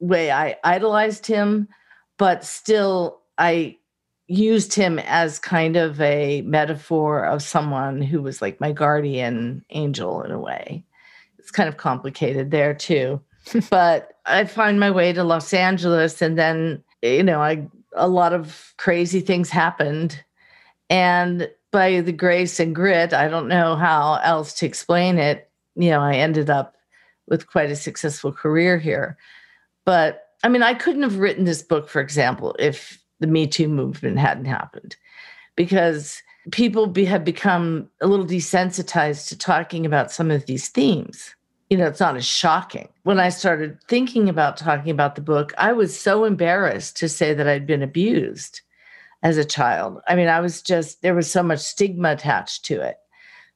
way 0.00 0.30
I 0.30 0.56
idolized 0.64 1.26
him, 1.26 1.68
but 2.18 2.44
still 2.44 3.20
I 3.38 3.76
used 4.28 4.74
him 4.74 4.98
as 4.98 5.38
kind 5.38 5.76
of 5.76 6.00
a 6.00 6.42
metaphor 6.42 7.24
of 7.24 7.42
someone 7.42 8.02
who 8.02 8.20
was 8.20 8.42
like 8.42 8.60
my 8.60 8.72
guardian 8.72 9.64
angel 9.70 10.22
in 10.22 10.32
a 10.32 10.40
way. 10.40 10.84
It's 11.38 11.52
kind 11.52 11.68
of 11.68 11.76
complicated 11.76 12.50
there 12.50 12.74
too. 12.74 13.20
but 13.70 14.14
I 14.26 14.44
find 14.44 14.80
my 14.80 14.90
way 14.90 15.12
to 15.12 15.22
Los 15.22 15.54
Angeles 15.54 16.20
and 16.20 16.36
then 16.36 16.82
you 17.02 17.22
know, 17.22 17.40
I 17.40 17.68
a 17.94 18.08
lot 18.08 18.32
of 18.32 18.74
crazy 18.76 19.20
things 19.20 19.48
happened 19.48 20.22
and 20.90 21.48
by 21.70 22.00
the 22.00 22.12
grace 22.12 22.60
and 22.60 22.74
grit, 22.74 23.12
I 23.12 23.28
don't 23.28 23.48
know 23.48 23.76
how 23.76 24.20
else 24.22 24.54
to 24.54 24.66
explain 24.66 25.18
it. 25.18 25.50
You 25.74 25.90
know, 25.90 26.00
I 26.00 26.14
ended 26.14 26.48
up 26.48 26.76
with 27.28 27.46
quite 27.48 27.70
a 27.70 27.76
successful 27.76 28.32
career 28.32 28.78
here. 28.78 29.16
But 29.84 30.28
I 30.44 30.48
mean, 30.48 30.62
I 30.62 30.74
couldn't 30.74 31.02
have 31.02 31.18
written 31.18 31.44
this 31.44 31.62
book, 31.62 31.88
for 31.88 32.00
example, 32.00 32.54
if 32.58 33.02
the 33.20 33.26
Me 33.26 33.46
Too 33.46 33.68
movement 33.68 34.18
hadn't 34.18 34.44
happened, 34.44 34.96
because 35.56 36.22
people 36.52 36.86
be, 36.86 37.04
have 37.04 37.24
become 37.24 37.88
a 38.00 38.06
little 38.06 38.26
desensitized 38.26 39.28
to 39.28 39.38
talking 39.38 39.84
about 39.84 40.12
some 40.12 40.30
of 40.30 40.46
these 40.46 40.68
themes. 40.68 41.34
You 41.70 41.76
know, 41.76 41.86
it's 41.86 42.00
not 42.00 42.16
as 42.16 42.24
shocking. 42.24 42.88
When 43.02 43.18
I 43.18 43.30
started 43.30 43.78
thinking 43.88 44.28
about 44.28 44.56
talking 44.56 44.90
about 44.90 45.16
the 45.16 45.20
book, 45.20 45.52
I 45.58 45.72
was 45.72 45.98
so 45.98 46.24
embarrassed 46.24 46.96
to 46.98 47.08
say 47.08 47.34
that 47.34 47.48
I'd 47.48 47.66
been 47.66 47.82
abused 47.82 48.60
as 49.22 49.36
a 49.36 49.44
child. 49.44 50.00
I 50.06 50.14
mean, 50.14 50.28
I 50.28 50.40
was 50.40 50.62
just, 50.62 51.02
there 51.02 51.14
was 51.14 51.30
so 51.30 51.42
much 51.42 51.60
stigma 51.60 52.12
attached 52.12 52.64
to 52.66 52.80
it 52.80 52.96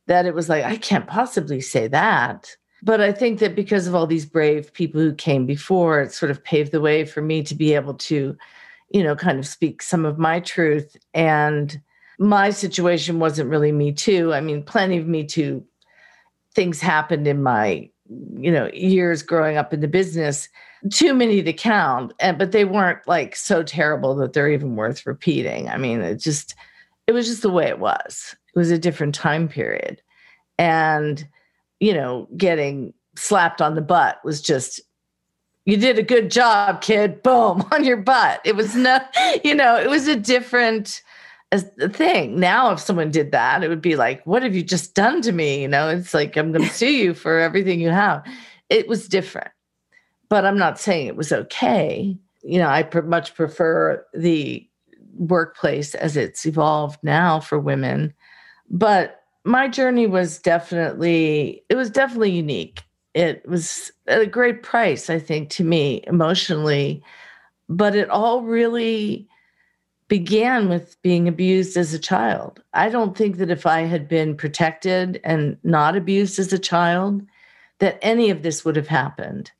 that 0.06 0.26
it 0.26 0.34
was 0.34 0.48
like, 0.48 0.64
I 0.64 0.76
can't 0.76 1.06
possibly 1.06 1.60
say 1.60 1.86
that. 1.88 2.56
But 2.82 3.00
I 3.00 3.12
think 3.12 3.38
that 3.40 3.54
because 3.54 3.86
of 3.86 3.94
all 3.94 4.06
these 4.06 4.24
brave 4.24 4.72
people 4.72 5.00
who 5.00 5.14
came 5.14 5.46
before, 5.46 6.00
it 6.00 6.12
sort 6.12 6.30
of 6.30 6.42
paved 6.42 6.72
the 6.72 6.80
way 6.80 7.04
for 7.04 7.20
me 7.20 7.42
to 7.42 7.54
be 7.54 7.74
able 7.74 7.94
to, 7.94 8.36
you 8.90 9.02
know, 9.02 9.14
kind 9.14 9.38
of 9.38 9.46
speak 9.46 9.82
some 9.82 10.06
of 10.06 10.18
my 10.18 10.40
truth. 10.40 10.96
And 11.12 11.80
my 12.18 12.50
situation 12.50 13.18
wasn't 13.18 13.50
really 13.50 13.72
me 13.72 13.92
too. 13.92 14.32
I 14.32 14.40
mean, 14.40 14.62
plenty 14.62 14.96
of 14.96 15.06
me 15.06 15.24
too 15.24 15.64
things 16.54 16.80
happened 16.80 17.26
in 17.26 17.42
my, 17.42 17.88
you 18.08 18.50
know, 18.50 18.68
years 18.72 19.22
growing 19.22 19.56
up 19.56 19.72
in 19.72 19.80
the 19.80 19.88
business 19.88 20.48
too 20.90 21.12
many 21.14 21.42
to 21.42 21.52
count 21.52 22.12
and 22.20 22.38
but 22.38 22.52
they 22.52 22.64
weren't 22.64 23.06
like 23.06 23.36
so 23.36 23.62
terrible 23.62 24.14
that 24.14 24.32
they're 24.32 24.50
even 24.50 24.76
worth 24.76 25.06
repeating. 25.06 25.68
I 25.68 25.76
mean 25.76 26.00
it 26.00 26.16
just 26.16 26.54
it 27.06 27.12
was 27.12 27.26
just 27.26 27.42
the 27.42 27.50
way 27.50 27.66
it 27.66 27.78
was. 27.78 28.34
It 28.54 28.58
was 28.58 28.70
a 28.70 28.78
different 28.78 29.14
time 29.14 29.48
period. 29.48 30.00
And 30.58 31.26
you 31.80 31.92
know 31.92 32.28
getting 32.36 32.94
slapped 33.16 33.60
on 33.60 33.74
the 33.74 33.82
butt 33.82 34.20
was 34.24 34.40
just 34.40 34.80
you 35.66 35.76
did 35.76 35.98
a 35.98 36.02
good 36.02 36.30
job 36.30 36.80
kid. 36.80 37.22
Boom 37.22 37.62
on 37.72 37.84
your 37.84 37.98
butt. 37.98 38.40
It 38.44 38.56
was 38.56 38.74
not 38.74 39.14
you 39.44 39.54
know 39.54 39.76
it 39.76 39.90
was 39.90 40.08
a 40.08 40.16
different 40.16 41.02
uh, 41.52 41.60
thing. 41.90 42.40
Now 42.40 42.72
if 42.72 42.80
someone 42.80 43.10
did 43.10 43.32
that 43.32 43.62
it 43.62 43.68
would 43.68 43.82
be 43.82 43.96
like 43.96 44.24
what 44.24 44.42
have 44.42 44.54
you 44.54 44.62
just 44.62 44.94
done 44.94 45.20
to 45.22 45.32
me? 45.32 45.60
You 45.60 45.68
know 45.68 45.90
it's 45.90 46.14
like 46.14 46.38
i'm 46.38 46.52
going 46.52 46.66
to 46.66 46.74
sue 46.74 46.90
you 46.90 47.12
for 47.12 47.38
everything 47.38 47.80
you 47.80 47.90
have. 47.90 48.24
It 48.70 48.88
was 48.88 49.08
different 49.08 49.50
but 50.30 50.46
I'm 50.46 50.56
not 50.56 50.80
saying 50.80 51.08
it 51.08 51.16
was 51.16 51.32
okay. 51.32 52.16
You 52.42 52.58
know, 52.58 52.68
I 52.68 52.88
much 53.04 53.34
prefer 53.34 54.02
the 54.14 54.66
workplace 55.14 55.94
as 55.96 56.16
it's 56.16 56.46
evolved 56.46 57.00
now 57.02 57.40
for 57.40 57.58
women. 57.58 58.14
But 58.70 59.22
my 59.44 59.68
journey 59.68 60.06
was 60.06 60.38
definitely, 60.38 61.62
it 61.68 61.74
was 61.74 61.90
definitely 61.90 62.30
unique. 62.30 62.84
It 63.12 63.46
was 63.46 63.90
at 64.06 64.22
a 64.22 64.26
great 64.26 64.62
price, 64.62 65.10
I 65.10 65.18
think, 65.18 65.50
to 65.50 65.64
me 65.64 66.04
emotionally. 66.06 67.02
But 67.68 67.96
it 67.96 68.08
all 68.08 68.42
really 68.42 69.28
began 70.06 70.68
with 70.68 71.00
being 71.02 71.26
abused 71.26 71.76
as 71.76 71.92
a 71.92 71.98
child. 71.98 72.62
I 72.72 72.88
don't 72.88 73.16
think 73.16 73.38
that 73.38 73.50
if 73.50 73.66
I 73.66 73.82
had 73.82 74.08
been 74.08 74.36
protected 74.36 75.20
and 75.24 75.56
not 75.64 75.96
abused 75.96 76.38
as 76.38 76.52
a 76.52 76.58
child, 76.58 77.22
that 77.78 77.98
any 78.00 78.30
of 78.30 78.42
this 78.42 78.64
would 78.64 78.76
have 78.76 78.88
happened 78.88 79.50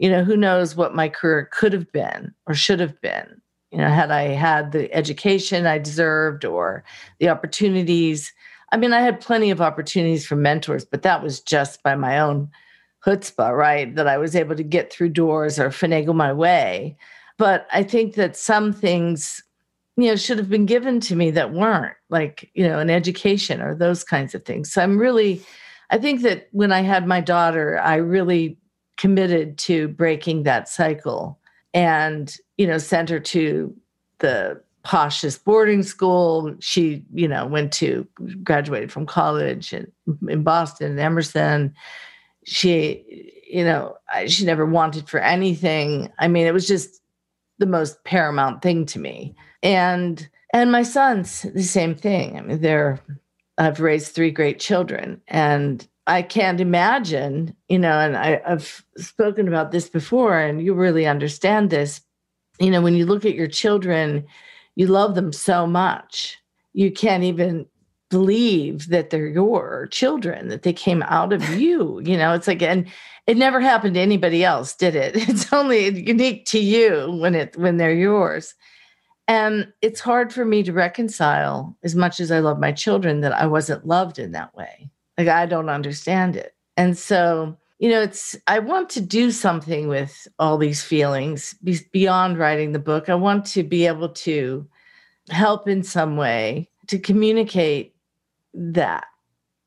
you 0.00 0.08
know, 0.08 0.24
who 0.24 0.34
knows 0.34 0.74
what 0.74 0.94
my 0.94 1.10
career 1.10 1.46
could 1.52 1.74
have 1.74 1.92
been 1.92 2.34
or 2.46 2.54
should 2.54 2.80
have 2.80 2.98
been, 3.02 3.40
you 3.70 3.76
know, 3.76 3.86
had 3.86 4.10
I 4.10 4.28
had 4.28 4.72
the 4.72 4.92
education 4.94 5.66
I 5.66 5.76
deserved 5.76 6.46
or 6.46 6.82
the 7.18 7.28
opportunities. 7.28 8.32
I 8.72 8.78
mean, 8.78 8.94
I 8.94 9.02
had 9.02 9.20
plenty 9.20 9.50
of 9.50 9.60
opportunities 9.60 10.26
from 10.26 10.40
mentors, 10.40 10.86
but 10.86 11.02
that 11.02 11.22
was 11.22 11.40
just 11.40 11.82
by 11.82 11.96
my 11.96 12.18
own 12.18 12.48
chutzpah, 13.04 13.54
right? 13.54 13.94
That 13.94 14.08
I 14.08 14.16
was 14.16 14.34
able 14.34 14.56
to 14.56 14.62
get 14.62 14.90
through 14.90 15.10
doors 15.10 15.58
or 15.58 15.68
finagle 15.68 16.14
my 16.14 16.32
way. 16.32 16.96
But 17.36 17.66
I 17.70 17.82
think 17.82 18.14
that 18.14 18.36
some 18.36 18.72
things, 18.72 19.42
you 19.98 20.06
know, 20.06 20.16
should 20.16 20.38
have 20.38 20.48
been 20.48 20.64
given 20.64 21.00
to 21.00 21.14
me 21.14 21.30
that 21.32 21.52
weren't, 21.52 21.96
like, 22.08 22.50
you 22.54 22.66
know, 22.66 22.78
an 22.78 22.88
education 22.88 23.60
or 23.60 23.74
those 23.74 24.02
kinds 24.02 24.34
of 24.34 24.44
things. 24.44 24.72
So 24.72 24.82
I'm 24.82 24.96
really, 24.96 25.42
I 25.90 25.98
think 25.98 26.22
that 26.22 26.48
when 26.52 26.72
I 26.72 26.80
had 26.80 27.06
my 27.06 27.20
daughter, 27.20 27.78
I 27.78 27.96
really 27.96 28.56
committed 29.00 29.56
to 29.56 29.88
breaking 29.88 30.42
that 30.42 30.68
cycle 30.68 31.38
and 31.72 32.36
you 32.58 32.66
know 32.66 32.76
sent 32.76 33.08
her 33.08 33.18
to 33.18 33.74
the 34.18 34.60
poshest 34.84 35.42
boarding 35.42 35.82
school. 35.82 36.54
She 36.60 37.02
you 37.14 37.26
know 37.26 37.46
went 37.46 37.72
to 37.74 38.06
graduated 38.42 38.92
from 38.92 39.06
college 39.06 39.72
in, 39.72 39.90
in 40.28 40.42
boston 40.42 40.90
and 40.90 41.00
emerson. 41.00 41.74
She 42.44 43.32
you 43.50 43.64
know 43.64 43.96
she 44.26 44.44
never 44.44 44.66
wanted 44.66 45.08
for 45.08 45.18
anything. 45.18 46.12
I 46.18 46.28
mean 46.28 46.46
it 46.46 46.52
was 46.52 46.68
just 46.68 47.00
the 47.58 47.66
most 47.66 48.04
paramount 48.04 48.60
thing 48.60 48.84
to 48.86 48.98
me. 48.98 49.34
And 49.62 50.28
and 50.52 50.70
my 50.70 50.82
sons 50.82 51.46
the 51.54 51.62
same 51.62 51.94
thing. 51.94 52.36
I 52.36 52.42
mean 52.42 52.60
they're 52.60 53.00
i've 53.56 53.80
raised 53.80 54.14
three 54.14 54.30
great 54.30 54.60
children 54.60 55.22
and 55.26 55.88
I 56.06 56.22
can't 56.22 56.60
imagine, 56.60 57.54
you 57.68 57.78
know, 57.78 57.98
and 57.98 58.16
I, 58.16 58.40
have 58.44 58.82
spoken 58.96 59.48
about 59.48 59.70
this 59.70 59.88
before, 59.88 60.38
and 60.38 60.62
you 60.62 60.74
really 60.74 61.06
understand 61.06 61.70
this. 61.70 62.00
You 62.58 62.70
know, 62.70 62.80
when 62.80 62.94
you 62.94 63.06
look 63.06 63.24
at 63.24 63.34
your 63.34 63.48
children, 63.48 64.26
you 64.76 64.86
love 64.86 65.14
them 65.14 65.32
so 65.32 65.66
much. 65.66 66.38
You 66.72 66.90
can't 66.90 67.24
even 67.24 67.66
believe 68.10 68.88
that 68.88 69.10
they're 69.10 69.28
your 69.28 69.88
children, 69.92 70.48
that 70.48 70.62
they 70.62 70.72
came 70.72 71.02
out 71.04 71.32
of 71.32 71.48
you. 71.50 72.00
You 72.04 72.16
know, 72.16 72.32
it's 72.34 72.48
like, 72.48 72.62
and 72.62 72.88
it 73.26 73.36
never 73.36 73.60
happened 73.60 73.94
to 73.94 74.00
anybody 74.00 74.44
else, 74.44 74.74
did 74.74 74.96
it? 74.96 75.16
It's 75.28 75.52
only 75.52 75.88
unique 76.06 76.44
to 76.46 76.58
you 76.58 77.16
when 77.20 77.34
it 77.34 77.56
when 77.56 77.76
they're 77.76 77.94
yours. 77.94 78.54
And 79.28 79.72
it's 79.80 80.00
hard 80.00 80.32
for 80.32 80.44
me 80.44 80.64
to 80.64 80.72
reconcile, 80.72 81.76
as 81.84 81.94
much 81.94 82.18
as 82.18 82.32
I 82.32 82.40
love 82.40 82.58
my 82.58 82.72
children, 82.72 83.20
that 83.20 83.32
I 83.32 83.46
wasn't 83.46 83.86
loved 83.86 84.18
in 84.18 84.32
that 84.32 84.52
way. 84.56 84.90
Like 85.20 85.28
I 85.28 85.44
don't 85.44 85.68
understand 85.68 86.34
it. 86.34 86.54
And 86.78 86.96
so, 86.96 87.58
you 87.78 87.90
know, 87.90 88.00
it's 88.00 88.36
I 88.46 88.58
want 88.58 88.88
to 88.90 89.02
do 89.02 89.30
something 89.30 89.86
with 89.86 90.26
all 90.38 90.56
these 90.56 90.82
feelings 90.82 91.54
beyond 91.92 92.38
writing 92.38 92.72
the 92.72 92.78
book. 92.78 93.10
I 93.10 93.14
want 93.16 93.44
to 93.48 93.62
be 93.62 93.86
able 93.86 94.08
to 94.08 94.66
help 95.28 95.68
in 95.68 95.82
some 95.82 96.16
way 96.16 96.70
to 96.86 96.98
communicate 96.98 97.94
that. 98.54 99.04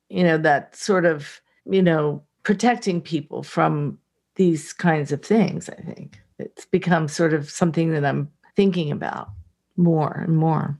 You 0.09 0.23
know, 0.23 0.39
that 0.39 0.75
sort 0.75 1.05
of, 1.05 1.39
you 1.65 1.83
know, 1.83 2.23
protecting 2.41 2.99
people 2.99 3.43
from 3.43 3.99
these 4.35 4.73
kinds 4.73 5.11
of 5.11 5.23
things. 5.23 5.69
I 5.69 5.75
think 5.75 6.19
it's 6.39 6.65
become 6.65 7.07
sort 7.07 7.35
of 7.35 7.47
something 7.47 7.91
that 7.91 8.03
I'm 8.03 8.27
thinking 8.55 8.91
about 8.91 9.29
more 9.77 10.23
and 10.27 10.35
more. 10.35 10.79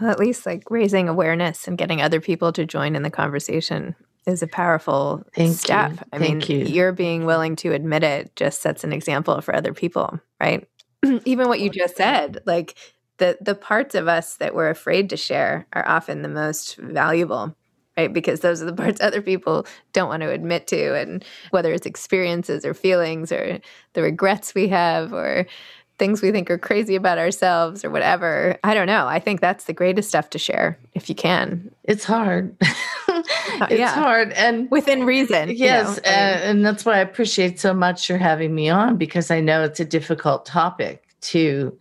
Well, 0.00 0.10
at 0.10 0.18
least 0.18 0.46
like 0.46 0.70
raising 0.70 1.08
awareness 1.08 1.66
and 1.66 1.78
getting 1.78 2.00
other 2.00 2.20
people 2.20 2.52
to 2.52 2.66
join 2.66 2.96
in 2.96 3.02
the 3.02 3.10
conversation 3.10 3.94
is 4.26 4.42
a 4.42 4.46
powerful 4.46 5.24
Thank 5.34 5.56
step. 5.56 5.92
you. 5.92 5.98
I 6.12 6.18
Thank 6.18 6.48
mean, 6.48 6.60
you. 6.60 6.66
you're 6.66 6.92
being 6.92 7.24
willing 7.24 7.56
to 7.56 7.72
admit 7.72 8.04
it 8.04 8.36
just 8.36 8.60
sets 8.60 8.84
an 8.84 8.92
example 8.92 9.40
for 9.40 9.54
other 9.54 9.72
people, 9.72 10.20
right? 10.40 10.68
Even 11.24 11.48
what 11.48 11.60
you 11.60 11.70
just 11.70 11.96
said, 11.96 12.40
like 12.44 12.76
the 13.18 13.38
the 13.40 13.54
parts 13.54 13.94
of 13.94 14.08
us 14.08 14.36
that 14.36 14.54
we're 14.54 14.70
afraid 14.70 15.10
to 15.10 15.16
share 15.16 15.66
are 15.72 15.86
often 15.88 16.22
the 16.22 16.28
most 16.28 16.76
valuable, 16.76 17.56
right? 17.96 18.12
Because 18.12 18.40
those 18.40 18.62
are 18.62 18.66
the 18.66 18.72
parts 18.82 19.00
other 19.00 19.22
people 19.22 19.66
don't 19.92 20.08
want 20.08 20.22
to 20.22 20.30
admit 20.30 20.66
to, 20.68 20.94
and 20.94 21.24
whether 21.50 21.72
it's 21.72 21.86
experiences 21.86 22.64
or 22.64 22.74
feelings 22.74 23.32
or 23.32 23.60
the 23.94 24.02
regrets 24.02 24.54
we 24.54 24.68
have 24.68 25.12
or 25.12 25.46
things 25.98 26.22
we 26.22 26.30
think 26.30 26.50
are 26.50 26.58
crazy 26.58 26.94
about 26.94 27.18
ourselves 27.18 27.84
or 27.84 27.90
whatever. 27.90 28.56
I 28.64 28.74
don't 28.74 28.86
know. 28.86 29.06
I 29.06 29.18
think 29.18 29.40
that's 29.40 29.64
the 29.64 29.72
greatest 29.72 30.08
stuff 30.08 30.30
to 30.30 30.38
share 30.38 30.78
if 30.94 31.08
you 31.08 31.14
can 31.14 31.70
It's 31.84 32.04
hard. 32.04 32.56
Uh, 33.60 33.66
it's 33.70 33.80
yeah. 33.80 33.94
hard. 33.94 34.32
And 34.34 34.70
within 34.70 35.04
reason. 35.04 35.48
you 35.48 35.56
yes, 35.56 35.96
know? 35.96 36.02
I 36.04 36.08
uh, 36.08 36.12
and, 36.12 36.42
and 36.42 36.66
that's 36.66 36.84
why 36.84 36.94
I 36.94 36.98
appreciate 36.98 37.58
so 37.58 37.74
much 37.74 38.08
your 38.08 38.18
having 38.18 38.54
me 38.54 38.68
on 38.68 38.96
because 38.96 39.32
I 39.32 39.40
know 39.40 39.64
it's 39.64 39.80
a 39.80 39.84
difficult 39.84 40.46
topic 40.46 41.08
to 41.22 41.76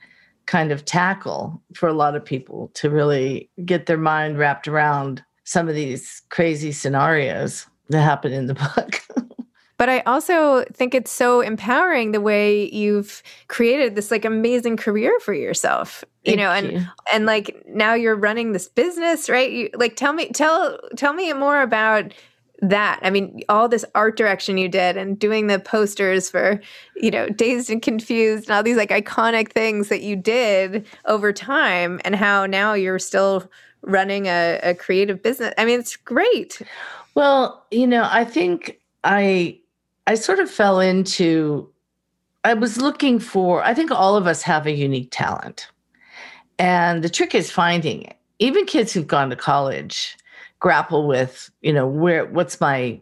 kind 0.48 0.72
of 0.72 0.86
tackle 0.86 1.62
for 1.76 1.88
a 1.88 1.94
lot 1.94 2.16
of 2.16 2.26
people 2.26 2.72
to 2.76 2.90
really 2.90 3.52
get 3.64 3.86
their 3.86 3.98
mind 3.98 4.40
wrapped 4.40 4.68
around 4.68 5.24
some 5.44 5.70
of 5.70 5.76
these 5.76 6.24
crazy 6.30 6.72
scenarios 6.72 7.68
that 7.90 8.02
happen 8.02 8.34
in 8.34 8.48
the 8.48 8.56
book. 8.76 9.27
But 9.78 9.90
I 9.90 10.00
also 10.02 10.64
think 10.74 10.96
it's 10.96 11.12
so 11.12 11.42
empowering 11.42 12.12
the 12.12 12.22
way 12.22 12.70
you've 12.74 13.22
created 13.48 13.96
this 13.96 14.10
like 14.10 14.26
amazing 14.26 14.78
career 14.78 15.18
for 15.20 15.34
yourself. 15.34 16.04
You 16.24 16.36
Thank 16.36 16.40
know, 16.40 16.52
and 16.52 16.72
you. 16.72 16.88
and 17.14 17.26
like 17.26 17.64
now 17.68 17.94
you're 17.94 18.16
running 18.16 18.54
this 18.54 18.68
business, 18.68 19.30
right? 19.30 19.52
You 19.52 19.70
like 19.76 19.96
tell 19.96 20.14
me 20.14 20.30
tell 20.30 20.80
tell 20.96 21.14
me 21.14 21.32
more 21.34 21.62
about 21.62 22.14
that. 22.62 23.00
I 23.04 23.10
mean, 23.10 23.42
all 23.50 23.70
this 23.70 23.86
art 23.94 24.18
direction 24.18 24.58
you 24.58 24.68
did 24.68 24.98
and 24.98 25.18
doing 25.18 25.48
the 25.48 25.60
posters 25.60 26.30
for, 26.30 26.60
you 26.96 27.12
know, 27.12 27.30
Dazed 27.30 27.70
and 27.70 27.82
Confused 27.82 28.46
and 28.46 28.56
all 28.56 28.64
these 28.64 28.78
like 28.78 28.90
iconic 28.90 29.52
things 29.52 29.90
that 29.90 30.02
you 30.02 30.16
did 30.16 30.88
over 31.06 31.32
time 31.32 32.02
and 32.04 32.16
how 32.16 32.46
now 32.46 32.74
you're 32.74 33.00
still 33.00 33.50
running 33.82 34.26
a, 34.26 34.60
a 34.64 34.74
creative 34.74 35.22
business. 35.22 35.54
I 35.58 35.66
mean, 35.66 35.80
it's 35.80 35.96
great. 35.96 36.62
Well, 37.14 37.66
you 37.72 37.88
know, 37.88 38.08
I 38.10 38.26
think 38.26 38.80
I 39.04 39.60
I 40.08 40.16
sort 40.16 40.40
of 40.40 40.50
fell 40.50 40.80
into 40.80 41.70
I 42.44 42.54
was 42.54 42.78
looking 42.78 43.20
for 43.20 43.64
I 43.64 43.74
think 43.74 43.92
all 43.92 44.16
of 44.16 44.26
us 44.26 44.42
have 44.44 44.66
a 44.66 44.72
unique 44.72 45.10
talent. 45.12 45.68
And 46.58 47.04
the 47.04 47.10
trick 47.10 47.36
is 47.36 47.52
finding 47.52 48.04
it. 48.04 48.16
Even 48.40 48.66
kids 48.66 48.94
who've 48.94 49.06
gone 49.06 49.30
to 49.30 49.36
college 49.36 50.18
grapple 50.60 51.08
with, 51.08 51.52
you 51.62 51.72
know, 51.72 51.86
where 51.86 52.26
what's 52.26 52.60
my 52.60 53.00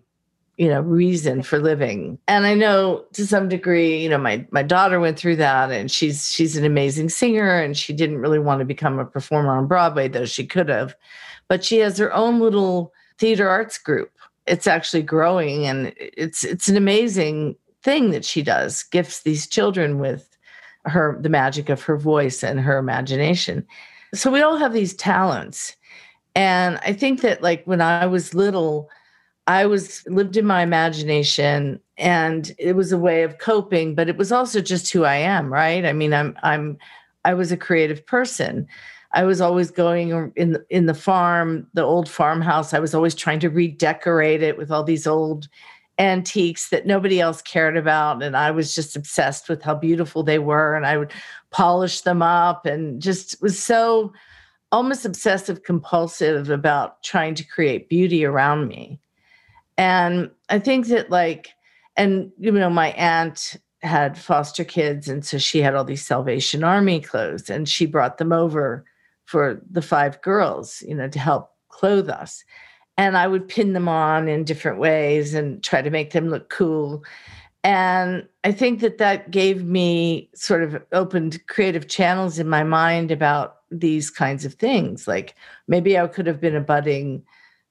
you 0.57 0.69
know 0.69 0.79
reason 0.79 1.43
for 1.43 1.59
living 1.59 2.17
and 2.29 2.45
i 2.45 2.53
know 2.53 3.03
to 3.11 3.27
some 3.27 3.49
degree 3.49 4.01
you 4.01 4.07
know 4.07 4.17
my 4.17 4.45
my 4.51 4.63
daughter 4.63 5.01
went 5.01 5.19
through 5.19 5.35
that 5.35 5.69
and 5.69 5.91
she's 5.91 6.31
she's 6.31 6.55
an 6.55 6.63
amazing 6.63 7.09
singer 7.09 7.59
and 7.59 7.75
she 7.75 7.91
didn't 7.91 8.19
really 8.19 8.39
want 8.39 8.59
to 8.59 8.65
become 8.65 8.97
a 8.97 9.05
performer 9.05 9.53
on 9.53 9.67
broadway 9.67 10.07
though 10.07 10.23
she 10.23 10.45
could 10.45 10.69
have 10.69 10.95
but 11.49 11.63
she 11.65 11.79
has 11.79 11.97
her 11.97 12.13
own 12.13 12.39
little 12.39 12.93
theater 13.17 13.49
arts 13.49 13.77
group 13.77 14.11
it's 14.47 14.67
actually 14.67 15.03
growing 15.03 15.65
and 15.65 15.93
it's 15.97 16.43
it's 16.43 16.67
an 16.67 16.77
amazing 16.77 17.55
thing 17.84 18.12
that 18.12 18.25
she 18.25 18.41
does 18.41 18.84
gifts 18.84 19.23
these 19.23 19.47
children 19.47 19.99
with 19.99 20.36
her 20.86 21.17
the 21.21 21.29
magic 21.29 21.69
of 21.69 21.81
her 21.84 21.97
voice 21.97 22.43
and 22.43 22.60
her 22.60 22.77
imagination. 22.77 23.65
So 24.13 24.31
we 24.31 24.41
all 24.41 24.58
have 24.58 24.73
these 24.73 24.93
talents. 24.93 25.75
And 26.36 26.79
i 26.84 26.91
think 26.91 27.21
that 27.21 27.41
like 27.41 27.63
when 27.65 27.81
i 27.81 28.05
was 28.05 28.34
little 28.34 28.89
i 29.47 29.65
was 29.65 30.03
lived 30.08 30.36
in 30.36 30.45
my 30.45 30.62
imagination 30.63 31.79
and 31.97 32.53
it 32.58 32.75
was 32.75 32.91
a 32.91 32.97
way 32.97 33.23
of 33.23 33.38
coping 33.38 33.95
but 33.95 34.10
it 34.10 34.17
was 34.17 34.34
also 34.34 34.60
just 34.60 34.91
who 34.91 35.05
i 35.05 35.15
am 35.15 35.51
right? 35.51 35.86
I 35.86 35.93
mean 35.93 36.13
i'm 36.13 36.38
i'm 36.43 36.77
i 37.23 37.34
was 37.34 37.53
a 37.53 37.58
creative 37.58 38.05
person 38.05 38.67
I 39.15 39.23
was 39.23 39.39
always 39.39 39.71
going 39.71 40.34
in 40.36 40.58
in 40.69 40.86
the 40.86 40.93
farm, 40.93 41.67
the 41.73 41.84
old 41.84 42.10
farmhouse. 42.10 42.73
I 42.73 42.80
was 42.80 42.93
always 42.93 43.15
trying 43.15 43.39
to 43.39 43.49
redecorate 43.49 44.43
it 44.43 44.58
with 44.58 44.69
all 44.69 44.84
these 44.84 45.08
old 45.08 45.47
antiques 45.97 46.69
that 46.69 46.86
nobody 46.86 47.21
else 47.21 47.41
cared 47.41 47.78
about, 47.78 48.21
and 48.21 48.36
I 48.36 48.51
was 48.51 48.75
just 48.75 48.97
obsessed 48.97 49.47
with 49.47 49.63
how 49.63 49.73
beautiful 49.73 50.21
they 50.23 50.38
were. 50.38 50.75
And 50.75 50.86
I 50.86 50.97
would 50.97 51.13
polish 51.49 52.01
them 52.01 52.21
up, 52.21 52.65
and 52.65 53.01
just 53.01 53.41
was 53.41 53.58
so 53.58 54.12
almost 54.73 55.06
obsessive 55.06 55.63
compulsive 55.63 56.49
about 56.49 57.01
trying 57.01 57.36
to 57.36 57.47
create 57.47 57.88
beauty 57.88 58.25
around 58.25 58.67
me. 58.67 58.99
And 59.78 60.30
I 60.49 60.60
think 60.60 60.88
that 60.88 61.10
like, 61.10 61.51
and 61.95 62.34
you 62.38 62.51
know, 62.51 62.69
my 62.69 62.89
aunt 62.91 63.56
had 63.82 64.17
foster 64.17 64.65
kids, 64.65 65.08
and 65.08 65.25
so 65.25 65.38
she 65.38 65.62
had 65.62 65.73
all 65.73 65.86
these 65.86 66.06
Salvation 66.06 66.65
Army 66.65 66.99
clothes, 66.99 67.49
and 67.49 67.69
she 67.69 67.86
brought 67.86 68.17
them 68.17 68.34
over 68.34 68.84
for 69.25 69.61
the 69.69 69.81
five 69.81 70.21
girls, 70.21 70.83
you 70.88 70.95
know, 70.95 71.07
to 71.09 71.19
help 71.19 71.51
clothe 71.69 72.09
us. 72.09 72.43
And 72.97 73.17
I 73.17 73.27
would 73.27 73.47
pin 73.47 73.73
them 73.73 73.89
on 73.89 74.27
in 74.27 74.45
different 74.45 74.79
ways 74.79 75.33
and 75.33 75.61
try 75.63 75.81
to 75.81 75.89
make 75.89 76.11
them 76.11 76.29
look 76.29 76.49
cool. 76.49 77.03
And 77.63 78.27
I 78.43 78.51
think 78.51 78.79
that 78.81 78.99
that 78.99 79.31
gave 79.31 79.65
me 79.65 80.29
sort 80.35 80.63
of 80.63 80.81
opened 80.91 81.45
creative 81.47 81.88
channels 81.88 82.39
in 82.39 82.47
my 82.47 82.63
mind 82.63 83.11
about 83.11 83.57
these 83.71 84.09
kinds 84.09 84.45
of 84.45 84.53
things. 84.53 85.07
Like 85.07 85.35
maybe 85.67 85.97
I 85.97 86.07
could 86.07 86.27
have 86.27 86.39
been 86.39 86.55
a 86.55 86.61
budding 86.61 87.23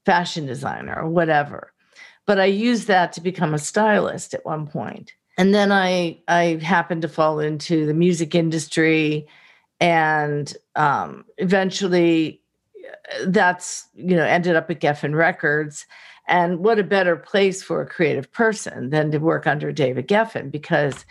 fashion 0.05 0.47
designer 0.47 0.97
or 0.97 1.09
whatever. 1.09 1.73
But 2.27 2.41
I 2.41 2.47
used 2.47 2.89
that 2.89 3.13
to 3.15 3.21
become 3.21 3.55
a 3.55 3.59
stylist 3.59 4.35
at 4.35 4.45
one 4.45 4.67
point. 4.67 5.13
And 5.39 5.55
then 5.55 5.73
I 5.73 6.21
I 6.29 6.59
happened 6.63 7.03
to 7.03 7.09
fall 7.09 7.41
into 7.41 7.87
the 7.87 7.95
music 7.95 8.35
industry 8.35 9.27
and 9.81 10.57
um, 10.77 11.25
eventually 11.39 12.41
that's, 13.27 13.89
you 13.95 14.17
know, 14.17 14.25
ended 14.25 14.57
up 14.57 14.71
at 14.71 14.81
Geffen 14.81 15.15
Records. 15.15 15.87
And 16.27 16.61
what 16.61 16.79
a 16.79 16.85
better 16.85 17.17
place 17.17 17.63
for 17.63 17.83
a 17.83 17.87
creative 17.87 18.33
person 18.33 18.91
than 18.91 19.11
to 19.11 19.19
work 19.19 19.47
under 19.47 19.73
David 19.73 20.09
Geffen 20.09 20.51
because 20.51 21.05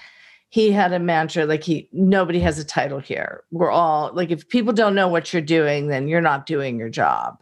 he 0.50 0.72
had 0.72 0.94
a 0.94 1.00
mantra 1.00 1.46
like 1.46 1.64
he 1.64 1.90
nobody 1.92 2.40
has 2.40 2.60
a 2.60 2.64
title 2.64 3.00
here. 3.00 3.44
We're 3.52 3.72
all 3.72 4.12
like 4.14 4.32
if 4.32 4.48
people 4.50 4.74
don't 4.74 4.96
know 4.96 5.08
what 5.08 5.34
you're 5.34 5.42
doing, 5.42 5.88
then 5.88 6.08
you're 6.08 6.22
not 6.22 6.46
doing 6.46 6.78
your 6.78 6.90
job. 6.90 7.40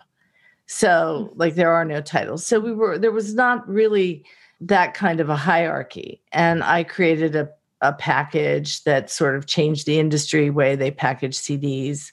So 0.66 1.32
like 1.36 1.56
there 1.56 1.74
are 1.74 1.86
no 1.86 2.02
titles. 2.02 2.46
So 2.46 2.60
we 2.60 2.74
were 2.74 2.98
there 2.98 3.12
was 3.12 3.34
not 3.34 3.68
really 3.68 4.26
that 4.62 4.94
kind 4.94 5.20
of 5.20 5.30
a 5.30 5.36
hierarchy. 5.36 6.22
And 6.32 6.64
I 6.64 6.84
created 6.84 7.36
a, 7.36 7.50
a 7.82 7.94
package 7.94 8.84
that 8.84 9.10
sort 9.10 9.36
of 9.36 9.48
changed 9.48 9.86
the 9.86 10.00
industry 10.00 10.50
way 10.50 10.76
they 10.76 10.92
package 10.92 11.38
CDs. 11.38 12.12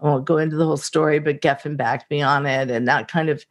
I 0.00 0.04
won't 0.04 0.26
go 0.26 0.36
into 0.36 0.56
the 0.56 0.66
whole 0.66 0.76
story, 0.76 1.18
but 1.18 1.40
Geffen 1.40 1.76
backed 1.76 2.10
me 2.10 2.20
on 2.22 2.44
it. 2.46 2.70
And 2.70 2.86
that 2.86 3.08
kind 3.08 3.30
of, 3.30 3.44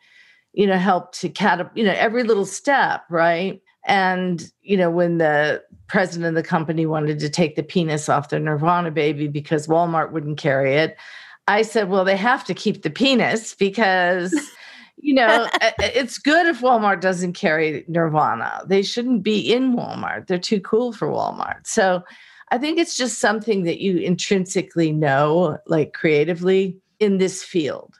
you 0.53 0.67
know, 0.67 0.77
helped 0.77 1.19
to 1.21 1.29
cat, 1.29 1.71
you 1.75 1.83
know, 1.83 1.95
every 1.97 2.23
little 2.23 2.45
step, 2.45 3.01
right? 3.09 3.61
And, 3.87 4.51
you 4.61 4.77
know, 4.77 4.89
when 4.89 5.17
the 5.17 5.63
president 5.87 6.29
of 6.29 6.35
the 6.35 6.47
company 6.47 6.85
wanted 6.85 7.19
to 7.19 7.29
take 7.29 7.55
the 7.55 7.63
penis 7.63 8.09
off 8.09 8.29
the 8.29 8.39
Nirvana 8.39 8.91
baby 8.91 9.27
because 9.27 9.67
Walmart 9.67 10.11
wouldn't 10.11 10.37
carry 10.37 10.75
it, 10.75 10.97
I 11.47 11.61
said, 11.61 11.89
well, 11.89 12.05
they 12.05 12.17
have 12.17 12.43
to 12.45 12.53
keep 12.53 12.81
the 12.81 12.89
penis 12.89 13.53
because 13.53 14.33
you 14.97 15.13
know, 15.13 15.47
it's 15.79 16.17
good 16.17 16.47
if 16.47 16.61
Walmart 16.61 17.01
doesn't 17.01 17.33
carry 17.33 17.85
Nirvana. 17.87 18.61
They 18.67 18.81
shouldn't 18.81 19.23
be 19.23 19.39
in 19.53 19.75
Walmart. 19.75 20.27
They're 20.27 20.37
too 20.37 20.61
cool 20.61 20.93
for 20.93 21.07
Walmart. 21.07 21.65
So 21.65 22.03
I 22.51 22.57
think 22.57 22.79
it's 22.79 22.97
just 22.97 23.19
something 23.19 23.63
that 23.63 23.79
you 23.79 23.97
intrinsically 23.97 24.91
know, 24.91 25.57
like 25.67 25.93
creatively 25.93 26.77
in 26.99 27.17
this 27.17 27.43
field. 27.43 27.99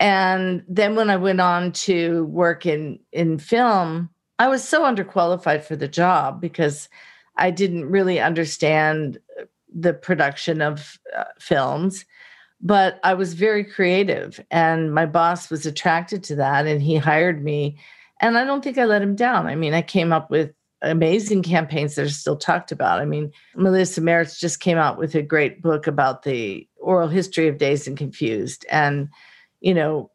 And 0.00 0.64
then 0.68 0.96
when 0.96 1.10
I 1.10 1.16
went 1.16 1.40
on 1.40 1.72
to 1.72 2.24
work 2.26 2.66
in 2.66 2.98
in 3.12 3.38
film, 3.38 4.10
I 4.38 4.48
was 4.48 4.66
so 4.66 4.82
underqualified 4.82 5.62
for 5.62 5.76
the 5.76 5.86
job 5.86 6.40
because 6.40 6.88
I 7.36 7.50
didn't 7.50 7.84
really 7.84 8.18
understand 8.18 9.18
the 9.72 9.94
production 9.94 10.60
of 10.60 10.98
uh, 11.16 11.24
films 11.38 12.04
but 12.62 13.00
I 13.02 13.14
was 13.14 13.34
very 13.34 13.64
creative 13.64 14.40
and 14.50 14.94
my 14.94 15.04
boss 15.04 15.50
was 15.50 15.66
attracted 15.66 16.22
to 16.24 16.36
that 16.36 16.66
and 16.66 16.80
he 16.80 16.96
hired 16.96 17.42
me. 17.42 17.76
And 18.20 18.38
I 18.38 18.44
don't 18.44 18.62
think 18.62 18.78
I 18.78 18.84
let 18.84 19.02
him 19.02 19.16
down. 19.16 19.46
I 19.46 19.56
mean, 19.56 19.74
I 19.74 19.82
came 19.82 20.12
up 20.12 20.30
with 20.30 20.52
amazing 20.80 21.42
campaigns 21.42 21.96
that 21.96 22.06
are 22.06 22.10
still 22.10 22.36
talked 22.36 22.70
about. 22.70 23.00
I 23.00 23.04
mean, 23.04 23.32
Melissa 23.56 24.00
Merritt 24.00 24.36
just 24.38 24.60
came 24.60 24.78
out 24.78 24.96
with 24.96 25.14
a 25.16 25.22
great 25.22 25.60
book 25.60 25.88
about 25.88 26.22
the 26.22 26.68
oral 26.80 27.08
history 27.08 27.48
of 27.48 27.58
Dazed 27.58 27.88
and 27.88 27.96
Confused 27.96 28.64
and, 28.70 29.08
you 29.60 29.74
know, 29.74 30.10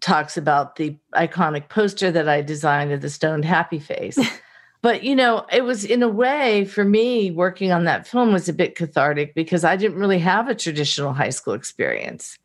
talks 0.00 0.36
about 0.36 0.76
the 0.76 0.96
iconic 1.14 1.68
poster 1.68 2.12
that 2.12 2.28
I 2.28 2.40
designed 2.40 2.92
of 2.92 3.00
the 3.00 3.10
stoned 3.10 3.44
happy 3.44 3.80
face. 3.80 4.18
but 4.84 5.02
you 5.02 5.16
know 5.16 5.46
it 5.50 5.64
was 5.64 5.82
in 5.82 6.02
a 6.02 6.08
way 6.08 6.66
for 6.66 6.84
me 6.84 7.30
working 7.30 7.72
on 7.72 7.84
that 7.84 8.06
film 8.06 8.34
was 8.34 8.50
a 8.50 8.52
bit 8.52 8.74
cathartic 8.74 9.34
because 9.34 9.64
i 9.64 9.76
didn't 9.76 9.98
really 9.98 10.18
have 10.18 10.46
a 10.46 10.54
traditional 10.54 11.14
high 11.14 11.30
school 11.30 11.54
experience. 11.54 12.38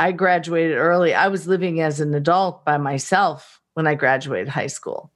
I 0.00 0.10
graduated 0.10 0.76
early. 0.76 1.14
I 1.14 1.28
was 1.28 1.46
living 1.46 1.80
as 1.80 2.00
an 2.00 2.12
adult 2.14 2.64
by 2.64 2.78
myself 2.78 3.60
when 3.74 3.86
i 3.86 3.94
graduated 3.94 4.48
high 4.48 4.68
school. 4.68 5.12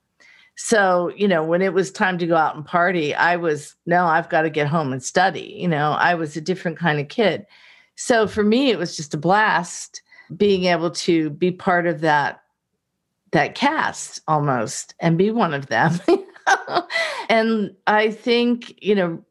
So 0.57 1.11
you 1.17 1.27
know 1.27 1.43
when 1.43 1.63
it 1.63 1.73
was 1.73 1.91
time 1.91 2.19
to 2.19 2.27
go 2.27 2.37
out 2.37 2.55
and 2.55 2.67
party 2.67 3.15
i 3.15 3.37
was 3.37 3.75
no 3.87 4.05
i've 4.05 4.29
got 4.29 4.43
to 4.43 4.51
get 4.51 4.69
home 4.69 4.93
and 4.93 5.03
study 5.03 5.57
you 5.59 5.69
know? 5.69 5.93
I 5.93 6.17
was 6.17 6.37
a 6.37 6.41
different 6.43 6.79
kind 6.79 7.01
of 7.01 7.09
kid. 7.09 7.47
So 7.95 8.27
for 8.27 8.45
me 8.45 8.71
it 8.71 8.79
was 8.79 8.95
just 8.95 9.15
a 9.15 9.19
blast 9.19 10.03
being 10.37 10.65
able 10.65 10.91
to 11.07 11.31
be 11.31 11.51
part 11.51 11.87
of 11.87 12.03
that 12.03 12.43
that 13.33 13.55
cast 13.55 14.21
almost 14.29 14.95
and 15.01 15.17
be 15.17 15.31
one 15.31 15.55
of 15.55 15.69
them 15.69 15.99
and 17.29 17.75
I 17.87 18.11
think, 18.11 18.83
you 18.83 18.95
know, 18.95 19.25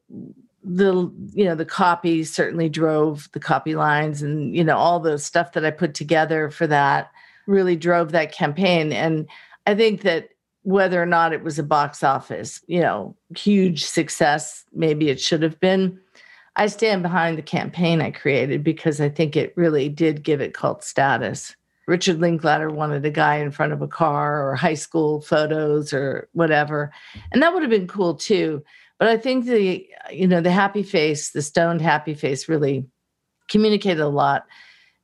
the 0.69 1.09
you 1.33 1.45
know 1.45 1.55
the 1.55 1.63
copy 1.63 2.25
certainly 2.25 2.67
drove 2.67 3.29
the 3.31 3.39
copy 3.39 3.73
lines 3.73 4.21
and 4.21 4.53
you 4.53 4.65
know 4.65 4.75
all 4.75 4.99
the 4.99 5.17
stuff 5.17 5.53
that 5.53 5.63
I 5.63 5.71
put 5.71 5.93
together 5.93 6.49
for 6.49 6.67
that 6.67 7.09
really 7.45 7.77
drove 7.77 8.11
that 8.11 8.33
campaign 8.33 8.91
and 8.91 9.29
I 9.65 9.75
think 9.75 10.01
that 10.01 10.29
whether 10.67 11.01
or 11.01 11.05
not 11.05 11.31
it 11.31 11.43
was 11.43 11.57
a 11.57 11.63
box 11.63 12.03
office, 12.03 12.61
you 12.67 12.81
know, 12.81 13.15
huge 13.37 13.85
success, 13.85 14.65
maybe 14.73 15.07
it 15.07 15.17
should 15.17 15.41
have 15.41 15.57
been. 15.61 15.97
I 16.57 16.67
stand 16.67 17.03
behind 17.03 17.37
the 17.37 17.41
campaign 17.41 18.01
I 18.01 18.11
created 18.11 18.65
because 18.65 18.99
I 18.99 19.07
think 19.07 19.37
it 19.37 19.53
really 19.55 19.87
did 19.87 20.23
give 20.23 20.41
it 20.41 20.53
cult 20.53 20.83
status. 20.83 21.55
Richard 21.87 22.19
Linklater 22.19 22.69
wanted 22.69 23.05
a 23.05 23.09
guy 23.09 23.37
in 23.37 23.49
front 23.49 23.71
of 23.71 23.81
a 23.81 23.87
car 23.87 24.45
or 24.45 24.55
high 24.55 24.73
school 24.73 25.21
photos 25.21 25.93
or 25.93 26.27
whatever. 26.33 26.91
And 27.31 27.41
that 27.41 27.53
would 27.53 27.63
have 27.63 27.71
been 27.71 27.87
cool 27.87 28.13
too. 28.13 28.63
But 28.99 29.07
I 29.07 29.17
think 29.17 29.45
the, 29.45 29.87
you 30.11 30.27
know, 30.27 30.41
the 30.41 30.51
happy 30.51 30.83
face, 30.83 31.31
the 31.31 31.41
stoned 31.41 31.81
happy 31.81 32.13
face 32.13 32.49
really 32.49 32.85
communicated 33.47 34.01
a 34.01 34.09
lot. 34.09 34.45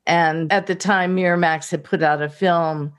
And 0.05 0.51
at 0.51 0.67
the 0.67 0.75
time, 0.75 1.15
Miramax 1.15 1.71
had 1.71 1.85
put 1.85 2.03
out 2.03 2.21
a 2.21 2.27
film, 2.27 2.91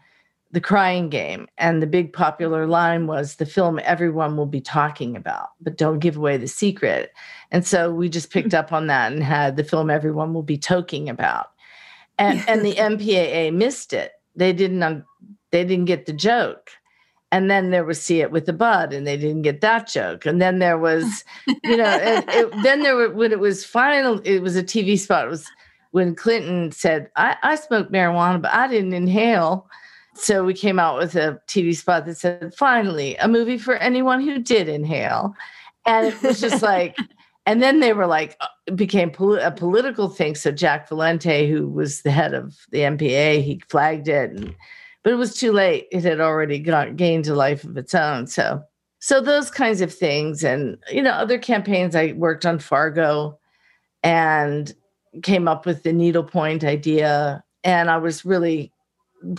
The 0.53 0.62
Crying 0.62 1.11
Game. 1.11 1.47
And 1.59 1.83
the 1.83 1.87
big 1.87 2.14
popular 2.14 2.66
line 2.66 3.07
was 3.07 3.37
the 3.37 3.44
film 3.44 3.79
everyone 3.83 4.38
will 4.38 4.47
be 4.47 4.62
talking 4.62 5.14
about, 5.14 5.49
but 5.61 5.77
don't 5.77 5.99
give 5.99 6.16
away 6.16 6.38
the 6.38 6.49
secret. 6.49 7.12
And 7.51 7.66
so 7.66 7.92
we 7.92 8.09
just 8.09 8.33
picked 8.33 8.53
hmm. 8.53 8.59
up 8.59 8.73
on 8.73 8.87
that 8.87 9.12
and 9.12 9.23
had 9.23 9.57
the 9.57 9.64
film 9.64 9.90
everyone 9.90 10.33
will 10.33 10.42
be 10.42 10.57
talking 10.57 11.11
about 11.11 11.49
and 12.18 12.42
and 12.48 12.64
the 12.64 12.74
MPAA 12.74 13.53
missed 13.53 13.92
it. 13.92 14.12
They 14.37 14.53
didn't 14.53 14.83
um, 14.83 15.05
they 15.50 15.64
didn't 15.64 15.85
get 15.87 16.07
the 16.07 16.12
joke. 16.12 16.70
And 17.31 17.50
then 17.50 17.70
there 17.70 17.85
was 17.85 18.00
see 18.00 18.20
it 18.20 18.31
with 18.31 18.46
the 18.46 18.53
bud, 18.53 18.92
and 18.92 19.07
they 19.07 19.16
didn't 19.16 19.42
get 19.42 19.61
that 19.61 19.88
joke. 19.88 20.24
And 20.24 20.40
then 20.40 20.61
there 20.61 20.79
was, 20.79 21.24
you 21.64 21.77
know, 21.77 21.98
it, 22.00 22.24
it, 22.29 22.53
then 22.62 22.83
there 22.83 22.94
were 22.94 23.11
when 23.11 23.33
it 23.33 23.40
was 23.40 23.64
final, 23.64 24.20
it 24.24 24.40
was 24.40 24.57
a 24.57 24.62
TV 24.62 24.98
spot. 24.98 25.27
It 25.27 25.31
was 25.31 25.46
when 25.90 26.14
Clinton 26.14 26.70
said, 26.70 27.11
"I, 27.16 27.37
I 27.42 27.55
smoked 27.57 27.92
marijuana, 27.92 28.40
but 28.40 28.53
I 28.53 28.68
didn't 28.68 28.92
inhale." 28.92 29.68
So 30.16 30.44
we 30.44 30.55
came 30.55 30.79
out 30.79 30.96
with 30.98 31.16
a 31.16 31.40
TV 31.48 31.74
spot 31.74 32.07
that 32.07 32.18
said, 32.18 32.55
"Finally, 32.57 33.16
a 33.16 33.27
movie 33.27 33.59
for 33.59 33.74
anyone 33.74 34.20
who 34.20 34.38
did 34.38 34.68
inhale," 34.68 35.35
and 35.87 36.07
it 36.07 36.22
was 36.22 36.40
just 36.40 36.62
like 36.62 36.96
and 37.47 37.63
then 37.63 37.81
they 37.81 37.93
were 37.93 38.07
like 38.07 38.37
uh, 38.41 38.73
became 38.75 39.11
pol- 39.11 39.39
a 39.39 39.51
political 39.51 40.09
thing. 40.09 40.35
So 40.35 40.51
Jack 40.51 40.89
Valenti 40.89 41.49
who 41.51 41.69
was 41.69 42.03
the 42.03 42.11
head 42.11 42.35
of 42.35 42.57
the 42.71 42.81
mpa 42.81 43.43
he 43.43 43.63
flagged 43.69 44.09
it 44.09 44.31
and, 44.31 44.55
but 45.03 45.13
it 45.13 45.17
was 45.17 45.37
too 45.37 45.53
late. 45.53 45.87
It 45.93 46.03
had 46.03 46.21
already 46.21 46.59
got 46.59 46.97
gained 46.97 47.27
a 47.27 47.35
life 47.35 47.65
of 47.65 47.77
its 47.77 47.95
own. 47.95 48.27
So 48.27 48.63
so 49.01 49.21
those 49.21 49.51
kinds 49.51 49.81
of 49.81 49.93
things 49.93 50.43
and 50.43 50.79
you 50.91 51.03
know 51.03 51.13
other 51.13 51.39
campaigns. 51.39 51.95
I 51.95 52.13
worked 52.13 52.47
on 52.47 52.59
fargo 52.59 53.39
and 54.03 54.75
came 55.23 55.47
up 55.47 55.67
with 55.67 55.83
the 55.83 55.93
needlepoint 55.93 56.65
idea. 56.65 57.45
And 57.63 57.91
i 57.91 57.97
was 57.97 58.25
really 58.25 58.73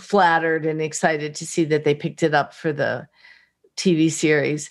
flattered 0.00 0.66
and 0.66 0.82
excited 0.82 1.34
to 1.36 1.46
see 1.46 1.64
that 1.64 1.84
they 1.84 1.94
picked 1.94 2.22
it 2.22 2.34
up 2.34 2.52
for 2.52 2.72
the 2.72 3.06
tv 3.76 4.10
series 4.10 4.70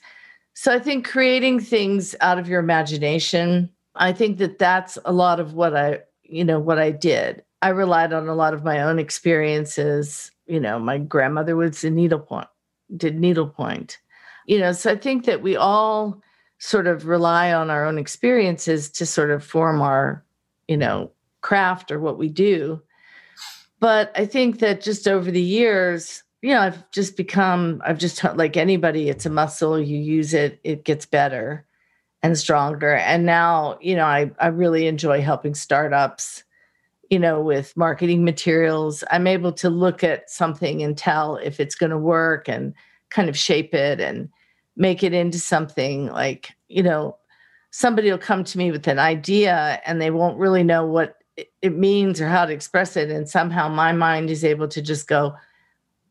so 0.56 0.74
I 0.74 0.80
think 0.80 1.06
creating 1.06 1.60
things 1.60 2.16
out 2.22 2.40
of 2.40 2.48
your 2.48 2.62
imagination, 2.62 3.70
I 3.96 4.14
think 4.14 4.38
that 4.38 4.58
that's 4.58 4.98
a 5.04 5.12
lot 5.12 5.42
of 5.42 5.54
what 5.54 5.76
I, 5.76 6.00
you 6.24 6.46
know, 6.46 6.60
what 6.60 6.80
I 6.80 6.92
did. 6.92 7.44
I 7.62 7.70
relied 7.70 8.14
on 8.14 8.30
a 8.30 8.36
lot 8.36 8.54
of 8.54 8.64
my 8.64 8.82
own 8.82 8.98
experiences. 8.98 10.32
You 10.48 10.62
know, 10.62 10.80
my 10.80 10.98
grandmother 10.98 11.58
was 11.58 11.84
a 11.84 11.90
needlepoint, 11.90 12.48
did 12.96 13.20
needlepoint. 13.20 14.00
You 14.48 14.60
know, 14.60 14.72
so 14.72 14.94
I 14.94 14.96
think 14.96 15.26
that 15.26 15.42
we 15.42 15.58
all 15.58 16.22
sort 16.60 16.88
of 16.88 17.06
rely 17.06 17.52
on 17.52 17.70
our 17.70 17.86
own 17.86 17.98
experiences 17.98 18.90
to 18.92 19.06
sort 19.06 19.32
of 19.32 19.44
form 19.44 19.82
our, 19.82 20.24
you 20.70 20.78
know, 20.78 21.12
craft 21.42 21.92
or 21.92 22.00
what 22.00 22.18
we 22.18 22.30
do. 22.30 22.82
But 23.82 24.14
I 24.16 24.26
think 24.26 24.60
that 24.60 24.80
just 24.80 25.06
over 25.06 25.30
the 25.30 25.42
years, 25.42 26.24
you 26.46 26.54
know, 26.54 26.62
I've 26.62 26.92
just 26.92 27.18
become, 27.18 27.82
I've 27.84 27.98
just 27.98 28.24
like 28.36 28.56
anybody, 28.56 29.10
it's 29.10 29.26
a 29.26 29.32
muscle. 29.32 29.80
You 29.80 29.98
use 29.98 30.32
it, 30.32 30.60
it 30.64 30.86
gets 30.86 31.04
better 31.04 31.66
and 32.22 32.38
stronger. 32.38 32.94
And 32.94 33.26
now, 33.26 33.80
you 33.82 33.96
know, 33.96 34.06
I, 34.06 34.30
I 34.40 34.48
really 34.48 34.86
enjoy 34.86 35.22
helping 35.22 35.56
startups, 35.56 36.44
you 37.10 37.18
know, 37.18 37.42
with 37.42 37.76
marketing 37.76 38.24
materials. 38.24 39.04
I'm 39.10 39.26
able 39.26 39.54
to 39.54 39.72
look 39.72 40.04
at 40.04 40.30
something 40.30 40.84
and 40.84 40.96
tell 40.96 41.38
if 41.38 41.60
it's 41.60 41.74
going 41.74 41.90
to 41.90 41.98
work 41.98 42.48
and 42.48 42.76
kind 43.10 43.28
of 43.28 43.36
shape 43.36 43.74
it 43.74 44.00
and 44.00 44.30
make 44.76 45.02
it 45.02 45.16
into 45.16 45.40
something 45.40 46.12
like, 46.12 46.52
you 46.68 46.84
know, 46.84 47.18
somebody 47.72 48.12
will 48.12 48.20
come 48.20 48.44
to 48.44 48.60
me 48.60 48.70
with 48.70 48.88
an 48.88 49.00
idea 49.00 49.82
and 49.84 50.00
they 50.00 50.12
won't 50.12 50.38
really 50.38 50.64
know 50.64 50.86
what 50.86 51.16
it 51.64 51.76
means 51.76 52.22
or 52.22 52.28
how 52.28 52.46
to 52.46 52.54
express 52.54 52.96
it. 52.96 53.10
And 53.10 53.28
somehow 53.28 53.68
my 53.68 53.94
mind 53.94 54.30
is 54.30 54.44
able 54.44 54.68
to 54.68 54.80
just 54.80 55.08
go, 55.08 55.34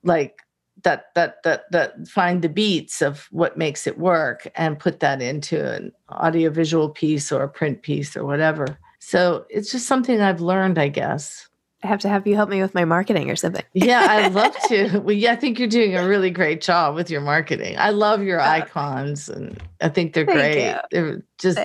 like 0.05 0.45
that 0.83 1.07
that 1.15 1.43
that 1.43 1.71
that 1.73 2.07
find 2.07 2.43
the 2.43 2.49
beats 2.49 3.03
of 3.03 3.27
what 3.31 3.57
makes 3.57 3.87
it 3.87 3.99
work 3.99 4.51
and 4.55 4.79
put 4.79 5.01
that 5.01 5.21
into 5.21 5.73
an 5.73 5.93
audiovisual 6.11 6.91
piece 6.91 7.33
or 7.33 7.43
a 7.43 7.49
print 7.49 7.83
piece 7.83 8.17
or 8.17 8.25
whatever. 8.25 8.79
So 9.01 9.45
it's 9.51 9.73
just 9.73 9.87
something 9.87 10.21
I've 10.21 10.41
learned, 10.41 10.79
I 10.79 10.89
guess. 10.89 11.49
I 11.83 11.87
have 11.87 12.01
to 12.01 12.09
have 12.09 12.27
you 12.27 12.35
help 12.35 12.49
me 12.49 12.63
with 12.63 12.75
my 12.75 12.87
marketing 12.87 13.31
or 13.31 13.37
something. 13.37 13.65
yeah, 13.75 14.07
I'd 14.09 14.33
love 14.33 14.57
to. 14.69 15.01
Well, 15.01 15.15
yeah, 15.15 15.33
I 15.33 15.37
think 15.37 15.59
you're 15.59 15.69
doing 15.69 15.97
a 15.97 16.09
really 16.09 16.31
great 16.31 16.63
job 16.63 16.95
with 16.95 17.11
your 17.11 17.21
marketing. 17.21 17.77
I 17.79 17.91
love 17.91 18.23
your 18.23 18.41
oh. 18.41 18.45
icons, 18.45 19.29
and 19.29 19.63
I 19.83 19.91
think 19.91 20.15
they're 20.15 20.25
Thank 20.25 20.39
great. 20.39 20.71
You. 20.71 20.79
They're 20.91 21.23
just 21.39 21.59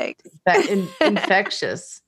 in, 0.70 0.90
infectious. 1.02 2.02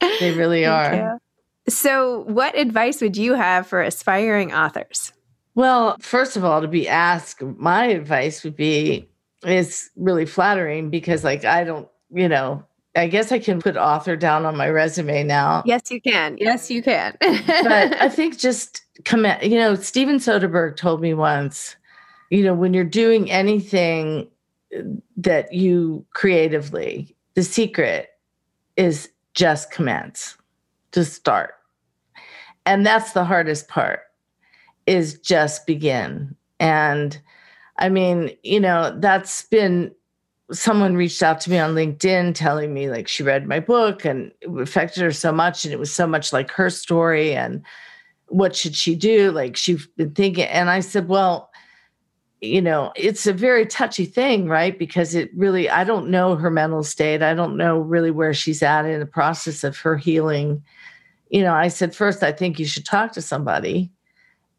They 0.00 0.32
really 0.32 0.64
Thank 0.64 0.92
are. 0.92 1.18
You. 1.66 1.72
So, 1.72 2.20
what 2.22 2.58
advice 2.58 3.00
would 3.00 3.16
you 3.16 3.34
have 3.34 3.68
for 3.68 3.80
aspiring 3.80 4.52
authors? 4.52 5.12
Well, 5.60 5.98
first 6.00 6.38
of 6.38 6.44
all, 6.44 6.62
to 6.62 6.68
be 6.68 6.88
asked, 6.88 7.42
my 7.42 7.84
advice 7.84 8.42
would 8.44 8.56
be 8.56 9.06
it's 9.42 9.90
really 9.94 10.24
flattering 10.24 10.88
because, 10.88 11.22
like, 11.22 11.44
I 11.44 11.64
don't, 11.64 11.86
you 12.10 12.30
know, 12.30 12.64
I 12.96 13.08
guess 13.08 13.30
I 13.30 13.40
can 13.40 13.60
put 13.60 13.76
author 13.76 14.16
down 14.16 14.46
on 14.46 14.56
my 14.56 14.70
resume 14.70 15.22
now. 15.22 15.62
Yes, 15.66 15.90
you 15.90 16.00
can. 16.00 16.38
Yes, 16.38 16.70
you 16.70 16.82
can. 16.82 17.14
but 17.20 18.00
I 18.00 18.08
think 18.08 18.38
just 18.38 18.80
come 19.04 19.26
at, 19.26 19.50
you 19.50 19.58
know, 19.58 19.74
Steven 19.74 20.16
Soderbergh 20.16 20.78
told 20.78 21.02
me 21.02 21.12
once, 21.12 21.76
you 22.30 22.42
know, 22.42 22.54
when 22.54 22.72
you're 22.72 22.82
doing 22.82 23.30
anything 23.30 24.28
uh, 24.74 24.80
that 25.18 25.52
you 25.52 26.06
creatively, 26.14 27.14
the 27.34 27.42
secret 27.42 28.08
is 28.78 29.10
just 29.34 29.70
commence, 29.70 30.38
just 30.92 31.12
start. 31.12 31.56
And 32.64 32.86
that's 32.86 33.12
the 33.12 33.26
hardest 33.26 33.68
part 33.68 34.00
is 34.90 35.14
just 35.20 35.68
begin. 35.68 36.34
And 36.58 37.16
I 37.78 37.88
mean, 37.88 38.36
you 38.42 38.58
know, 38.58 38.92
that's 38.98 39.42
been 39.44 39.92
someone 40.50 40.96
reached 40.96 41.22
out 41.22 41.40
to 41.42 41.50
me 41.50 41.60
on 41.60 41.76
LinkedIn 41.76 42.34
telling 42.34 42.74
me 42.74 42.90
like 42.90 43.06
she 43.06 43.22
read 43.22 43.46
my 43.46 43.60
book 43.60 44.04
and 44.04 44.32
it 44.40 44.50
affected 44.60 45.00
her 45.00 45.12
so 45.12 45.30
much 45.30 45.64
and 45.64 45.72
it 45.72 45.78
was 45.78 45.92
so 45.92 46.08
much 46.08 46.32
like 46.32 46.50
her 46.50 46.68
story 46.68 47.36
and 47.36 47.64
what 48.26 48.56
should 48.56 48.74
she 48.74 48.96
do? 48.96 49.30
Like 49.30 49.56
she's 49.56 49.86
been 49.86 50.10
thinking 50.10 50.46
and 50.46 50.68
I 50.68 50.80
said 50.80 51.06
well 51.06 51.50
you 52.40 52.60
know 52.60 52.90
it's 52.96 53.28
a 53.28 53.32
very 53.32 53.66
touchy 53.66 54.06
thing 54.06 54.48
right? 54.48 54.76
Because 54.76 55.14
it 55.14 55.30
really 55.36 55.70
I 55.70 55.84
don't 55.84 56.10
know 56.10 56.34
her 56.34 56.50
mental 56.50 56.82
state. 56.82 57.22
I 57.22 57.34
don't 57.34 57.56
know 57.56 57.78
really 57.78 58.10
where 58.10 58.34
she's 58.34 58.60
at 58.60 58.86
in 58.86 58.98
the 58.98 59.06
process 59.06 59.62
of 59.62 59.78
her 59.78 59.96
healing. 59.96 60.64
You 61.28 61.42
know 61.42 61.54
I 61.54 61.68
said 61.68 61.94
first 61.94 62.24
I 62.24 62.32
think 62.32 62.58
you 62.58 62.66
should 62.66 62.84
talk 62.84 63.12
to 63.12 63.22
somebody 63.22 63.92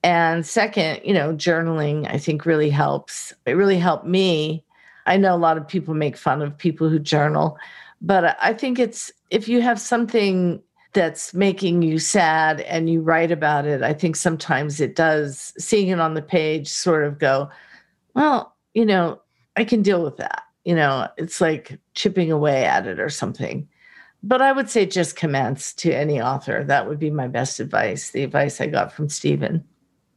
and 0.04 0.46
second 0.46 1.00
you 1.04 1.14
know 1.14 1.34
journaling 1.34 2.08
I 2.12 2.18
think 2.18 2.46
really 2.46 2.70
helps 2.70 3.34
it 3.46 3.54
really 3.54 3.78
helped 3.78 4.06
me 4.06 4.64
I 5.06 5.18
know 5.18 5.36
a 5.36 5.38
lot 5.38 5.58
of 5.58 5.68
people 5.68 5.94
make 5.94 6.18
fun 6.18 6.42
of 6.42 6.58
people 6.58 6.90
who 6.90 7.00
journal, 7.00 7.58
but 8.02 8.38
I 8.40 8.54
think 8.54 8.80
it's 8.80 9.12
if 9.30 9.48
you 9.48 9.62
have 9.62 9.80
something 9.80 10.62
that's 10.94 11.34
making 11.34 11.82
you 11.82 12.00
sad 12.00 12.62
and 12.62 12.90
you 12.90 13.02
write 13.02 13.32
about 13.32 13.66
it, 13.66 13.82
I 13.82 13.94
think 13.94 14.16
sometimes 14.16 14.82
it 14.82 14.96
does, 14.96 15.54
seeing 15.58 15.88
it 15.88 16.00
on 16.00 16.16
the 16.16 16.22
page, 16.22 16.68
sort 16.68 17.06
of 17.06 17.18
go, 17.18 17.50
well, 18.14 18.56
you 18.74 18.86
know, 18.86 19.22
I 19.56 19.64
can 19.64 19.82
deal 19.82 20.04
with 20.04 20.18
that. 20.18 20.44
You 20.66 20.76
know, 20.76 21.08
it's 21.18 21.40
like 21.40 21.80
chipping 21.94 22.32
away 22.32 22.66
at 22.66 22.88
it 22.88 23.00
or 23.00 23.10
something. 23.10 23.68
But 24.24 24.42
I 24.42 24.52
would 24.52 24.70
say 24.70 24.86
just 24.86 25.16
commence 25.16 25.74
to 25.76 25.92
any 25.92 26.22
author. 26.22 26.64
That 26.64 26.88
would 26.88 27.00
be 27.00 27.10
my 27.10 27.28
best 27.28 27.60
advice, 27.60 28.12
the 28.12 28.24
advice 28.24 28.62
I 28.62 28.68
got 28.68 28.94
from 28.94 29.10
Steven. 29.10 29.64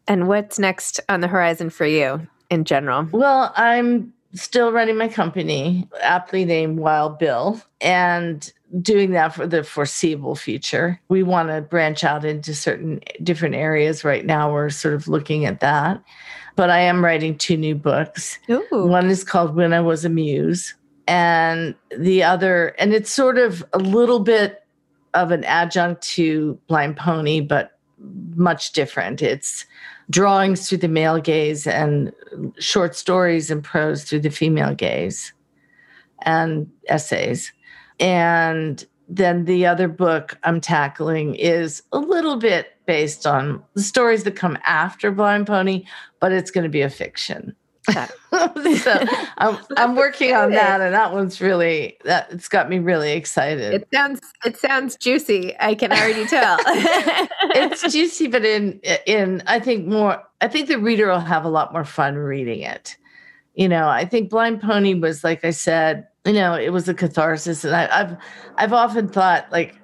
And 0.06 0.28
what's 0.28 0.58
next 0.58 1.00
on 1.08 1.20
the 1.20 1.28
horizon 1.28 1.70
for 1.70 1.86
you 1.86 2.26
in 2.50 2.64
general? 2.64 3.08
Well, 3.10 3.52
I'm 3.56 4.12
still 4.34 4.72
running 4.72 4.96
my 4.96 5.08
company, 5.08 5.88
aptly 6.02 6.44
named 6.44 6.78
Wild 6.78 7.18
Bill, 7.18 7.60
and 7.80 8.52
doing 8.82 9.12
that 9.12 9.34
for 9.34 9.46
the 9.46 9.62
foreseeable 9.62 10.34
future. 10.34 11.00
We 11.08 11.22
want 11.22 11.48
to 11.50 11.60
branch 11.60 12.02
out 12.02 12.24
into 12.24 12.54
certain 12.54 13.00
different 13.22 13.54
areas 13.54 14.04
right 14.04 14.26
now. 14.26 14.52
We're 14.52 14.70
sort 14.70 14.94
of 14.94 15.06
looking 15.06 15.44
at 15.46 15.60
that. 15.60 16.02
But 16.56 16.70
I 16.70 16.80
am 16.80 17.04
writing 17.04 17.38
two 17.38 17.56
new 17.56 17.74
books. 17.74 18.38
Ooh. 18.50 18.66
One 18.70 19.10
is 19.10 19.24
called 19.24 19.54
When 19.54 19.72
I 19.72 19.80
Was 19.80 20.04
a 20.04 20.08
Muse, 20.08 20.74
and 21.06 21.74
the 21.96 22.22
other, 22.22 22.68
and 22.78 22.92
it's 22.92 23.10
sort 23.10 23.38
of 23.38 23.64
a 23.72 23.78
little 23.78 24.20
bit 24.20 24.64
of 25.14 25.30
an 25.30 25.44
adjunct 25.44 26.02
to 26.02 26.58
Blind 26.66 26.96
Pony, 26.96 27.40
but 27.40 27.78
much 28.34 28.72
different. 28.72 29.22
It's 29.22 29.66
drawings 30.10 30.68
through 30.68 30.78
the 30.78 30.88
male 30.88 31.20
gaze 31.20 31.66
and 31.66 32.12
short 32.58 32.94
stories 32.94 33.50
and 33.50 33.62
prose 33.62 34.04
through 34.04 34.20
the 34.20 34.30
female 34.30 34.74
gaze 34.74 35.32
and 36.22 36.70
essays. 36.88 37.52
And 38.00 38.84
then 39.08 39.44
the 39.44 39.66
other 39.66 39.88
book 39.88 40.38
I'm 40.42 40.60
tackling 40.60 41.34
is 41.34 41.82
a 41.92 41.98
little 41.98 42.36
bit 42.36 42.72
based 42.86 43.26
on 43.26 43.62
the 43.74 43.82
stories 43.82 44.24
that 44.24 44.36
come 44.36 44.58
after 44.64 45.10
Blind 45.10 45.46
Pony, 45.46 45.84
but 46.20 46.32
it's 46.32 46.50
going 46.50 46.64
to 46.64 46.70
be 46.70 46.82
a 46.82 46.90
fiction. 46.90 47.54
so 47.92 49.04
I'm, 49.38 49.58
I'm 49.76 49.96
working 49.96 50.34
on 50.34 50.52
that, 50.52 50.80
and 50.80 50.94
that 50.94 51.12
one's 51.12 51.40
really 51.40 51.98
that 52.04 52.28
it's 52.30 52.48
got 52.48 52.70
me 52.70 52.78
really 52.78 53.12
excited. 53.12 53.74
It 53.74 53.88
sounds 53.92 54.20
it 54.44 54.56
sounds 54.56 54.96
juicy. 54.96 55.54
I 55.60 55.74
can 55.74 55.92
already 55.92 56.26
tell. 56.26 56.58
it's 56.66 57.92
juicy, 57.92 58.28
but 58.28 58.44
in 58.44 58.80
in 59.06 59.42
I 59.46 59.60
think 59.60 59.86
more. 59.86 60.22
I 60.40 60.48
think 60.48 60.68
the 60.68 60.78
reader 60.78 61.08
will 61.08 61.20
have 61.20 61.44
a 61.44 61.48
lot 61.48 61.72
more 61.72 61.84
fun 61.84 62.16
reading 62.16 62.60
it. 62.60 62.96
You 63.54 63.68
know, 63.68 63.88
I 63.88 64.04
think 64.04 64.30
Blind 64.30 64.60
Pony 64.60 64.94
was 64.94 65.22
like 65.22 65.44
I 65.44 65.50
said. 65.50 66.06
You 66.24 66.32
know, 66.32 66.54
it 66.54 66.70
was 66.70 66.88
a 66.88 66.94
catharsis, 66.94 67.64
and 67.64 67.76
I, 67.76 68.00
I've 68.00 68.16
I've 68.56 68.72
often 68.72 69.08
thought 69.08 69.52
like, 69.52 69.78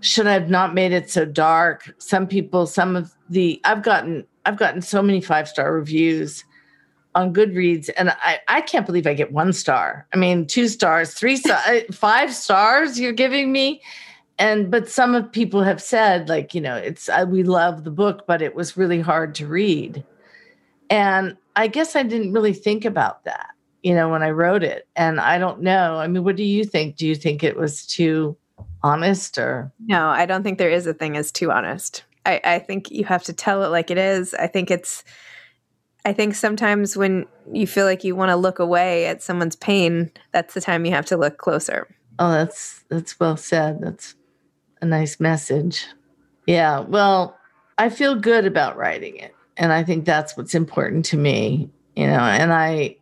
should 0.00 0.26
I 0.26 0.32
have 0.32 0.50
not 0.50 0.74
made 0.74 0.90
it 0.90 1.08
so 1.08 1.24
dark? 1.24 1.94
Some 1.98 2.26
people, 2.26 2.66
some 2.66 2.96
of 2.96 3.12
the 3.30 3.60
I've 3.64 3.84
gotten 3.84 4.26
I've 4.44 4.56
gotten 4.56 4.82
so 4.82 5.02
many 5.02 5.20
five 5.20 5.48
star 5.48 5.72
reviews 5.72 6.44
on 7.14 7.32
Goodreads, 7.32 7.90
and 7.96 8.10
I, 8.10 8.40
I 8.48 8.60
can't 8.60 8.86
believe 8.86 9.06
I 9.06 9.14
get 9.14 9.32
one 9.32 9.52
star. 9.52 10.06
I 10.12 10.16
mean, 10.16 10.46
two 10.46 10.68
stars, 10.68 11.14
three 11.14 11.36
stars, 11.36 11.62
uh, 11.68 11.92
five 11.92 12.34
stars 12.34 12.98
you're 12.98 13.12
giving 13.12 13.52
me. 13.52 13.80
And 14.38 14.70
but 14.70 14.88
some 14.88 15.14
of 15.14 15.30
people 15.30 15.62
have 15.62 15.80
said, 15.80 16.28
like, 16.28 16.54
you 16.54 16.60
know, 16.60 16.76
it's 16.76 17.08
I, 17.08 17.24
we 17.24 17.44
love 17.44 17.84
the 17.84 17.90
book, 17.90 18.26
but 18.26 18.42
it 18.42 18.54
was 18.54 18.76
really 18.76 19.00
hard 19.00 19.34
to 19.36 19.46
read. 19.46 20.04
And 20.90 21.36
I 21.56 21.68
guess 21.68 21.94
I 21.94 22.02
didn't 22.02 22.32
really 22.32 22.52
think 22.52 22.84
about 22.84 23.24
that, 23.24 23.50
you 23.82 23.94
know, 23.94 24.08
when 24.08 24.22
I 24.22 24.30
wrote 24.30 24.64
it. 24.64 24.88
And 24.96 25.20
I 25.20 25.38
don't 25.38 25.60
know. 25.60 25.96
I 25.96 26.08
mean, 26.08 26.24
what 26.24 26.36
do 26.36 26.42
you 26.42 26.64
think? 26.64 26.96
Do 26.96 27.06
you 27.06 27.14
think 27.14 27.44
it 27.44 27.56
was 27.56 27.86
too 27.86 28.36
honest 28.82 29.38
or? 29.38 29.72
No, 29.86 30.08
I 30.08 30.26
don't 30.26 30.42
think 30.42 30.58
there 30.58 30.70
is 30.70 30.86
a 30.86 30.94
thing 30.94 31.16
as 31.16 31.30
too 31.30 31.52
honest. 31.52 32.02
I, 32.26 32.40
I 32.44 32.58
think 32.58 32.90
you 32.90 33.04
have 33.04 33.22
to 33.24 33.32
tell 33.32 33.62
it 33.62 33.68
like 33.68 33.90
it 33.90 33.98
is. 33.98 34.34
I 34.34 34.46
think 34.46 34.70
it's 34.70 35.04
I 36.04 36.12
think 36.12 36.34
sometimes 36.34 36.96
when 36.96 37.26
you 37.52 37.66
feel 37.66 37.86
like 37.86 38.04
you 38.04 38.14
want 38.14 38.30
to 38.30 38.36
look 38.36 38.58
away 38.58 39.06
at 39.06 39.22
someone's 39.22 39.56
pain, 39.56 40.10
that's 40.32 40.54
the 40.54 40.60
time 40.60 40.84
you 40.84 40.92
have 40.92 41.06
to 41.06 41.16
look 41.16 41.38
closer. 41.38 41.88
Oh, 42.18 42.30
that's 42.30 42.84
that's 42.88 43.18
well 43.18 43.36
said. 43.36 43.80
That's 43.80 44.14
a 44.82 44.86
nice 44.86 45.18
message. 45.18 45.86
Yeah. 46.46 46.80
Well, 46.80 47.36
I 47.78 47.88
feel 47.88 48.14
good 48.14 48.44
about 48.44 48.76
writing 48.76 49.16
it. 49.16 49.34
And 49.56 49.72
I 49.72 49.82
think 49.82 50.04
that's 50.04 50.36
what's 50.36 50.54
important 50.54 51.04
to 51.06 51.16
me, 51.16 51.70
you 51.96 52.06
know, 52.06 52.20
and 52.20 52.52
I 52.52 52.96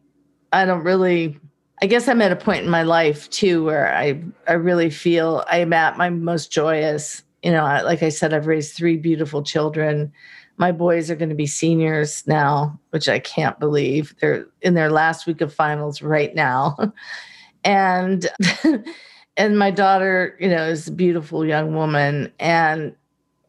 I 0.53 0.65
don't 0.65 0.85
really 0.85 1.39
I 1.83 1.87
guess 1.87 2.07
I'm 2.07 2.23
at 2.23 2.31
a 2.31 2.37
point 2.37 2.65
in 2.65 2.71
my 2.71 2.85
life 2.85 3.29
too 3.31 3.65
where 3.65 3.93
I 3.93 4.23
I 4.47 4.53
really 4.53 4.91
feel 4.91 5.45
I'm 5.49 5.73
at 5.73 5.97
my 5.97 6.11
most 6.11 6.53
joyous. 6.53 7.23
You 7.43 7.51
know, 7.51 7.65
like 7.65 8.05
I 8.05 8.11
said, 8.11 8.33
I've 8.33 8.47
raised 8.47 8.77
three 8.77 8.97
beautiful 8.97 9.43
children 9.43 10.13
my 10.57 10.73
boys 10.73 11.11
are 11.11 11.17
going 11.17 11.29
to 11.29 11.35
be 11.35 11.47
seniors 11.47 12.27
now, 12.27 12.79
which 12.91 13.09
I 13.09 13.19
can't 13.19 13.59
believe. 13.59 14.15
They're 14.21 14.47
in 14.61 14.75
their 14.75 14.91
last 14.91 15.27
week 15.27 15.41
of 15.41 15.53
finals 15.53 16.03
right 16.03 16.35
now. 16.35 16.77
and 17.65 18.29
and 19.37 19.59
my 19.59 19.71
daughter, 19.71 20.37
you 20.41 20.49
know, 20.49 20.65
is 20.65 20.89
a 20.89 20.93
beautiful 20.93 21.45
young 21.45 21.75
woman 21.75 22.33
and 22.39 22.95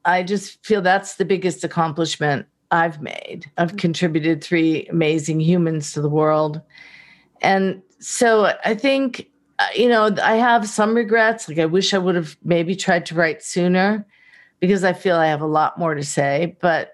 I 0.05 0.23
just 0.23 0.65
feel 0.65 0.81
that's 0.81 1.15
the 1.15 1.25
biggest 1.25 1.63
accomplishment 1.63 2.45
I've 2.71 3.01
made. 3.01 3.49
I've 3.57 3.69
mm-hmm. 3.69 3.77
contributed 3.77 4.43
three 4.43 4.85
amazing 4.87 5.39
humans 5.39 5.93
to 5.93 6.01
the 6.01 6.09
world. 6.09 6.61
And 7.41 7.81
so 7.99 8.53
I 8.65 8.75
think 8.75 9.29
uh, 9.59 9.67
you 9.75 9.87
know, 9.87 10.09
I 10.21 10.35
have 10.35 10.67
some 10.67 10.95
regrets. 10.95 11.47
Like 11.47 11.59
I 11.59 11.65
wish 11.65 11.93
I 11.93 11.99
would 11.99 12.15
have 12.15 12.35
maybe 12.43 12.75
tried 12.75 13.05
to 13.07 13.15
write 13.15 13.43
sooner 13.43 14.05
because 14.59 14.83
I 14.83 14.93
feel 14.93 15.15
I 15.15 15.27
have 15.27 15.41
a 15.41 15.47
lot 15.47 15.77
more 15.77 15.93
to 15.93 16.03
say, 16.03 16.57
but 16.59 16.92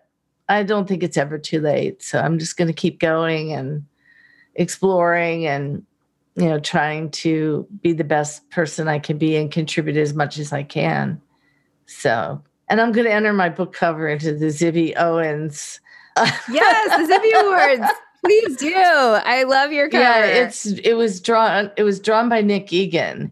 I 0.49 0.63
don't 0.63 0.87
think 0.87 1.03
it's 1.03 1.17
ever 1.17 1.37
too 1.37 1.61
late. 1.61 2.01
So 2.01 2.19
I'm 2.19 2.39
just 2.39 2.57
going 2.57 2.67
to 2.67 2.73
keep 2.73 2.99
going 2.99 3.53
and 3.53 3.85
exploring 4.55 5.45
and 5.45 5.85
you 6.35 6.49
know 6.49 6.59
trying 6.59 7.11
to 7.11 7.67
be 7.81 7.93
the 7.93 8.03
best 8.03 8.49
person 8.49 8.87
I 8.87 8.99
can 8.99 9.17
be 9.17 9.35
and 9.35 9.51
contribute 9.51 9.95
as 9.95 10.13
much 10.13 10.39
as 10.39 10.51
I 10.51 10.63
can. 10.63 11.21
So, 11.85 12.41
and 12.67 12.81
I'm 12.81 12.91
going 12.91 13.05
to 13.05 13.13
enter 13.13 13.31
my 13.31 13.49
book 13.49 13.73
cover 13.73 14.07
into 14.09 14.33
the 14.33 14.47
Zibby 14.47 14.93
Owens. 14.97 15.79
yes, 16.17 17.09
the 17.09 17.13
Zibby 17.13 17.41
Awards. 17.41 17.91
Please 18.23 18.57
do. 18.57 18.73
I 18.75 19.43
love 19.43 19.71
your 19.71 19.89
cover. 19.89 20.03
Yeah, 20.03 20.25
it's 20.25 20.65
it 20.65 20.93
was 20.93 21.21
drawn 21.21 21.71
it 21.77 21.83
was 21.83 21.99
drawn 21.99 22.27
by 22.27 22.41
Nick 22.41 22.73
Egan, 22.73 23.31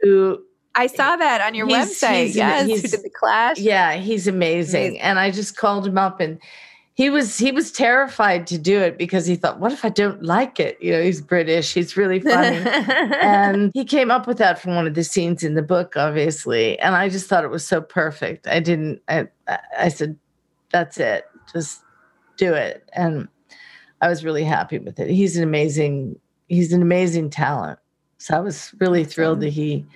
who 0.00 0.42
I 0.78 0.86
saw 0.86 1.16
that 1.16 1.40
on 1.40 1.54
your 1.54 1.66
he's, 1.66 1.76
website. 1.76 2.26
He's, 2.26 2.36
yes, 2.36 2.66
he's, 2.66 2.82
who 2.82 2.88
did 2.88 3.02
the 3.02 3.10
clash? 3.10 3.58
Yeah, 3.58 3.94
he's 3.94 4.26
amazing. 4.26 4.80
amazing. 4.80 5.00
And 5.00 5.18
I 5.18 5.30
just 5.30 5.56
called 5.56 5.86
him 5.86 5.98
up 5.98 6.20
and 6.20 6.38
he 6.94 7.10
was 7.10 7.38
he 7.38 7.52
was 7.52 7.70
terrified 7.70 8.46
to 8.48 8.58
do 8.58 8.80
it 8.80 8.98
because 8.98 9.24
he 9.24 9.36
thought, 9.36 9.60
what 9.60 9.72
if 9.72 9.84
I 9.84 9.88
don't 9.88 10.22
like 10.24 10.58
it? 10.58 10.76
You 10.80 10.90
know, 10.92 11.02
he's 11.02 11.20
British, 11.20 11.72
he's 11.72 11.96
really 11.96 12.18
funny. 12.18 12.56
and 13.22 13.70
he 13.72 13.84
came 13.84 14.10
up 14.10 14.26
with 14.26 14.38
that 14.38 14.60
from 14.60 14.74
one 14.74 14.86
of 14.86 14.94
the 14.94 15.04
scenes 15.04 15.44
in 15.44 15.54
the 15.54 15.62
book, 15.62 15.96
obviously. 15.96 16.76
And 16.80 16.96
I 16.96 17.08
just 17.08 17.28
thought 17.28 17.44
it 17.44 17.50
was 17.50 17.64
so 17.64 17.80
perfect. 17.80 18.48
I 18.48 18.58
didn't 18.58 19.00
I 19.08 19.28
I 19.78 19.90
said, 19.90 20.16
that's 20.72 20.98
it. 20.98 21.24
Just 21.52 21.82
do 22.36 22.52
it. 22.54 22.88
And 22.92 23.28
I 24.00 24.08
was 24.08 24.24
really 24.24 24.44
happy 24.44 24.78
with 24.78 24.98
it. 24.98 25.08
He's 25.08 25.36
an 25.36 25.44
amazing, 25.44 26.18
he's 26.48 26.72
an 26.72 26.82
amazing 26.82 27.30
talent. 27.30 27.78
So 28.18 28.36
I 28.36 28.40
was 28.40 28.74
really 28.80 29.04
thrilled 29.04 29.40
that 29.40 29.50
he 29.50 29.86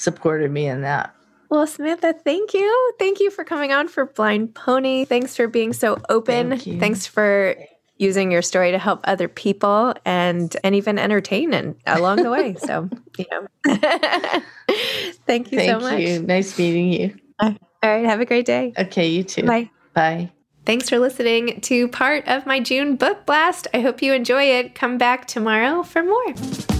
supported 0.00 0.50
me 0.50 0.66
in 0.66 0.82
that. 0.82 1.14
Well, 1.50 1.66
Samantha, 1.66 2.12
thank 2.12 2.54
you. 2.54 2.92
Thank 2.98 3.18
you 3.18 3.30
for 3.30 3.44
coming 3.44 3.72
on 3.72 3.88
for 3.88 4.06
Blind 4.06 4.54
Pony. 4.54 5.04
Thanks 5.04 5.34
for 5.36 5.48
being 5.48 5.72
so 5.72 6.00
open. 6.08 6.56
Thank 6.56 6.80
Thanks 6.80 7.06
for 7.06 7.56
using 7.98 8.30
your 8.30 8.40
story 8.40 8.70
to 8.70 8.78
help 8.78 9.00
other 9.04 9.28
people 9.28 9.94
and 10.06 10.56
and 10.64 10.74
even 10.74 10.98
entertain 10.98 11.52
and 11.52 11.74
along 11.86 12.22
the 12.22 12.30
way. 12.30 12.54
So, 12.54 12.88
you 13.18 13.26
know. 13.30 13.46
thank 15.26 15.52
you 15.52 15.58
thank 15.58 15.70
so 15.70 15.80
much. 15.80 16.00
You. 16.00 16.22
Nice 16.22 16.56
meeting 16.56 16.92
you. 16.92 17.14
Uh, 17.40 17.52
all 17.82 17.90
right. 17.90 18.06
Have 18.06 18.20
a 18.20 18.24
great 18.24 18.46
day. 18.46 18.72
Okay, 18.78 19.08
you 19.08 19.24
too. 19.24 19.42
Bye. 19.42 19.70
Bye. 19.92 20.30
Thanks 20.66 20.88
for 20.88 20.98
listening 20.98 21.60
to 21.62 21.88
part 21.88 22.28
of 22.28 22.46
my 22.46 22.60
June 22.60 22.94
book 22.94 23.26
blast. 23.26 23.66
I 23.74 23.80
hope 23.80 24.02
you 24.02 24.12
enjoy 24.12 24.44
it. 24.44 24.74
Come 24.74 24.98
back 24.98 25.26
tomorrow 25.26 25.82
for 25.82 26.04
more. 26.04 26.79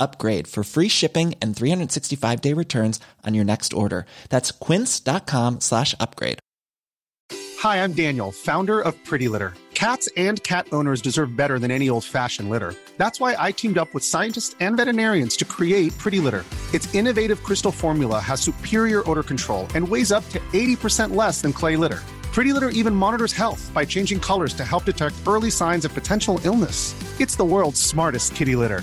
upgrade 0.00 0.46
for 0.48 0.64
free 0.64 0.88
shipping 0.88 1.34
and 1.40 1.56
365 1.56 2.40
day 2.40 2.52
returns 2.52 3.00
on 3.24 3.34
your 3.34 3.44
next 3.44 3.72
order. 3.72 4.06
That's 4.28 4.50
quince.com 4.50 5.60
slash 5.60 5.94
upgrade. 5.98 6.38
Hi, 7.58 7.82
I'm 7.82 7.92
Daniel, 7.92 8.30
founder 8.30 8.80
of 8.80 8.94
Pretty 9.04 9.26
Litter. 9.26 9.52
Cats 9.74 10.08
and 10.16 10.42
cat 10.44 10.68
owners 10.70 11.02
deserve 11.02 11.36
better 11.36 11.58
than 11.58 11.72
any 11.72 11.88
old 11.88 12.04
fashioned 12.04 12.50
litter. 12.50 12.74
That's 12.98 13.18
why 13.18 13.34
I 13.38 13.50
teamed 13.50 13.78
up 13.78 13.92
with 13.94 14.04
scientists 14.04 14.54
and 14.60 14.76
veterinarians 14.76 15.36
to 15.38 15.44
create 15.44 15.96
Pretty 15.98 16.20
Litter. 16.20 16.44
Its 16.72 16.92
innovative 16.94 17.42
crystal 17.42 17.72
formula 17.72 18.20
has 18.20 18.40
superior 18.40 19.08
odor 19.10 19.24
control 19.24 19.66
and 19.74 19.88
weighs 19.88 20.12
up 20.12 20.28
to 20.28 20.38
80% 20.52 21.16
less 21.16 21.42
than 21.42 21.52
clay 21.52 21.76
litter. 21.76 22.00
Pretty 22.32 22.52
Litter 22.52 22.68
even 22.68 22.94
monitors 22.94 23.32
health 23.32 23.70
by 23.74 23.84
changing 23.84 24.20
colors 24.20 24.54
to 24.54 24.64
help 24.64 24.84
detect 24.84 25.16
early 25.26 25.50
signs 25.50 25.84
of 25.84 25.92
potential 25.94 26.40
illness. 26.44 26.94
It's 27.20 27.34
the 27.34 27.44
world's 27.44 27.80
smartest 27.80 28.36
kitty 28.36 28.54
litter. 28.54 28.82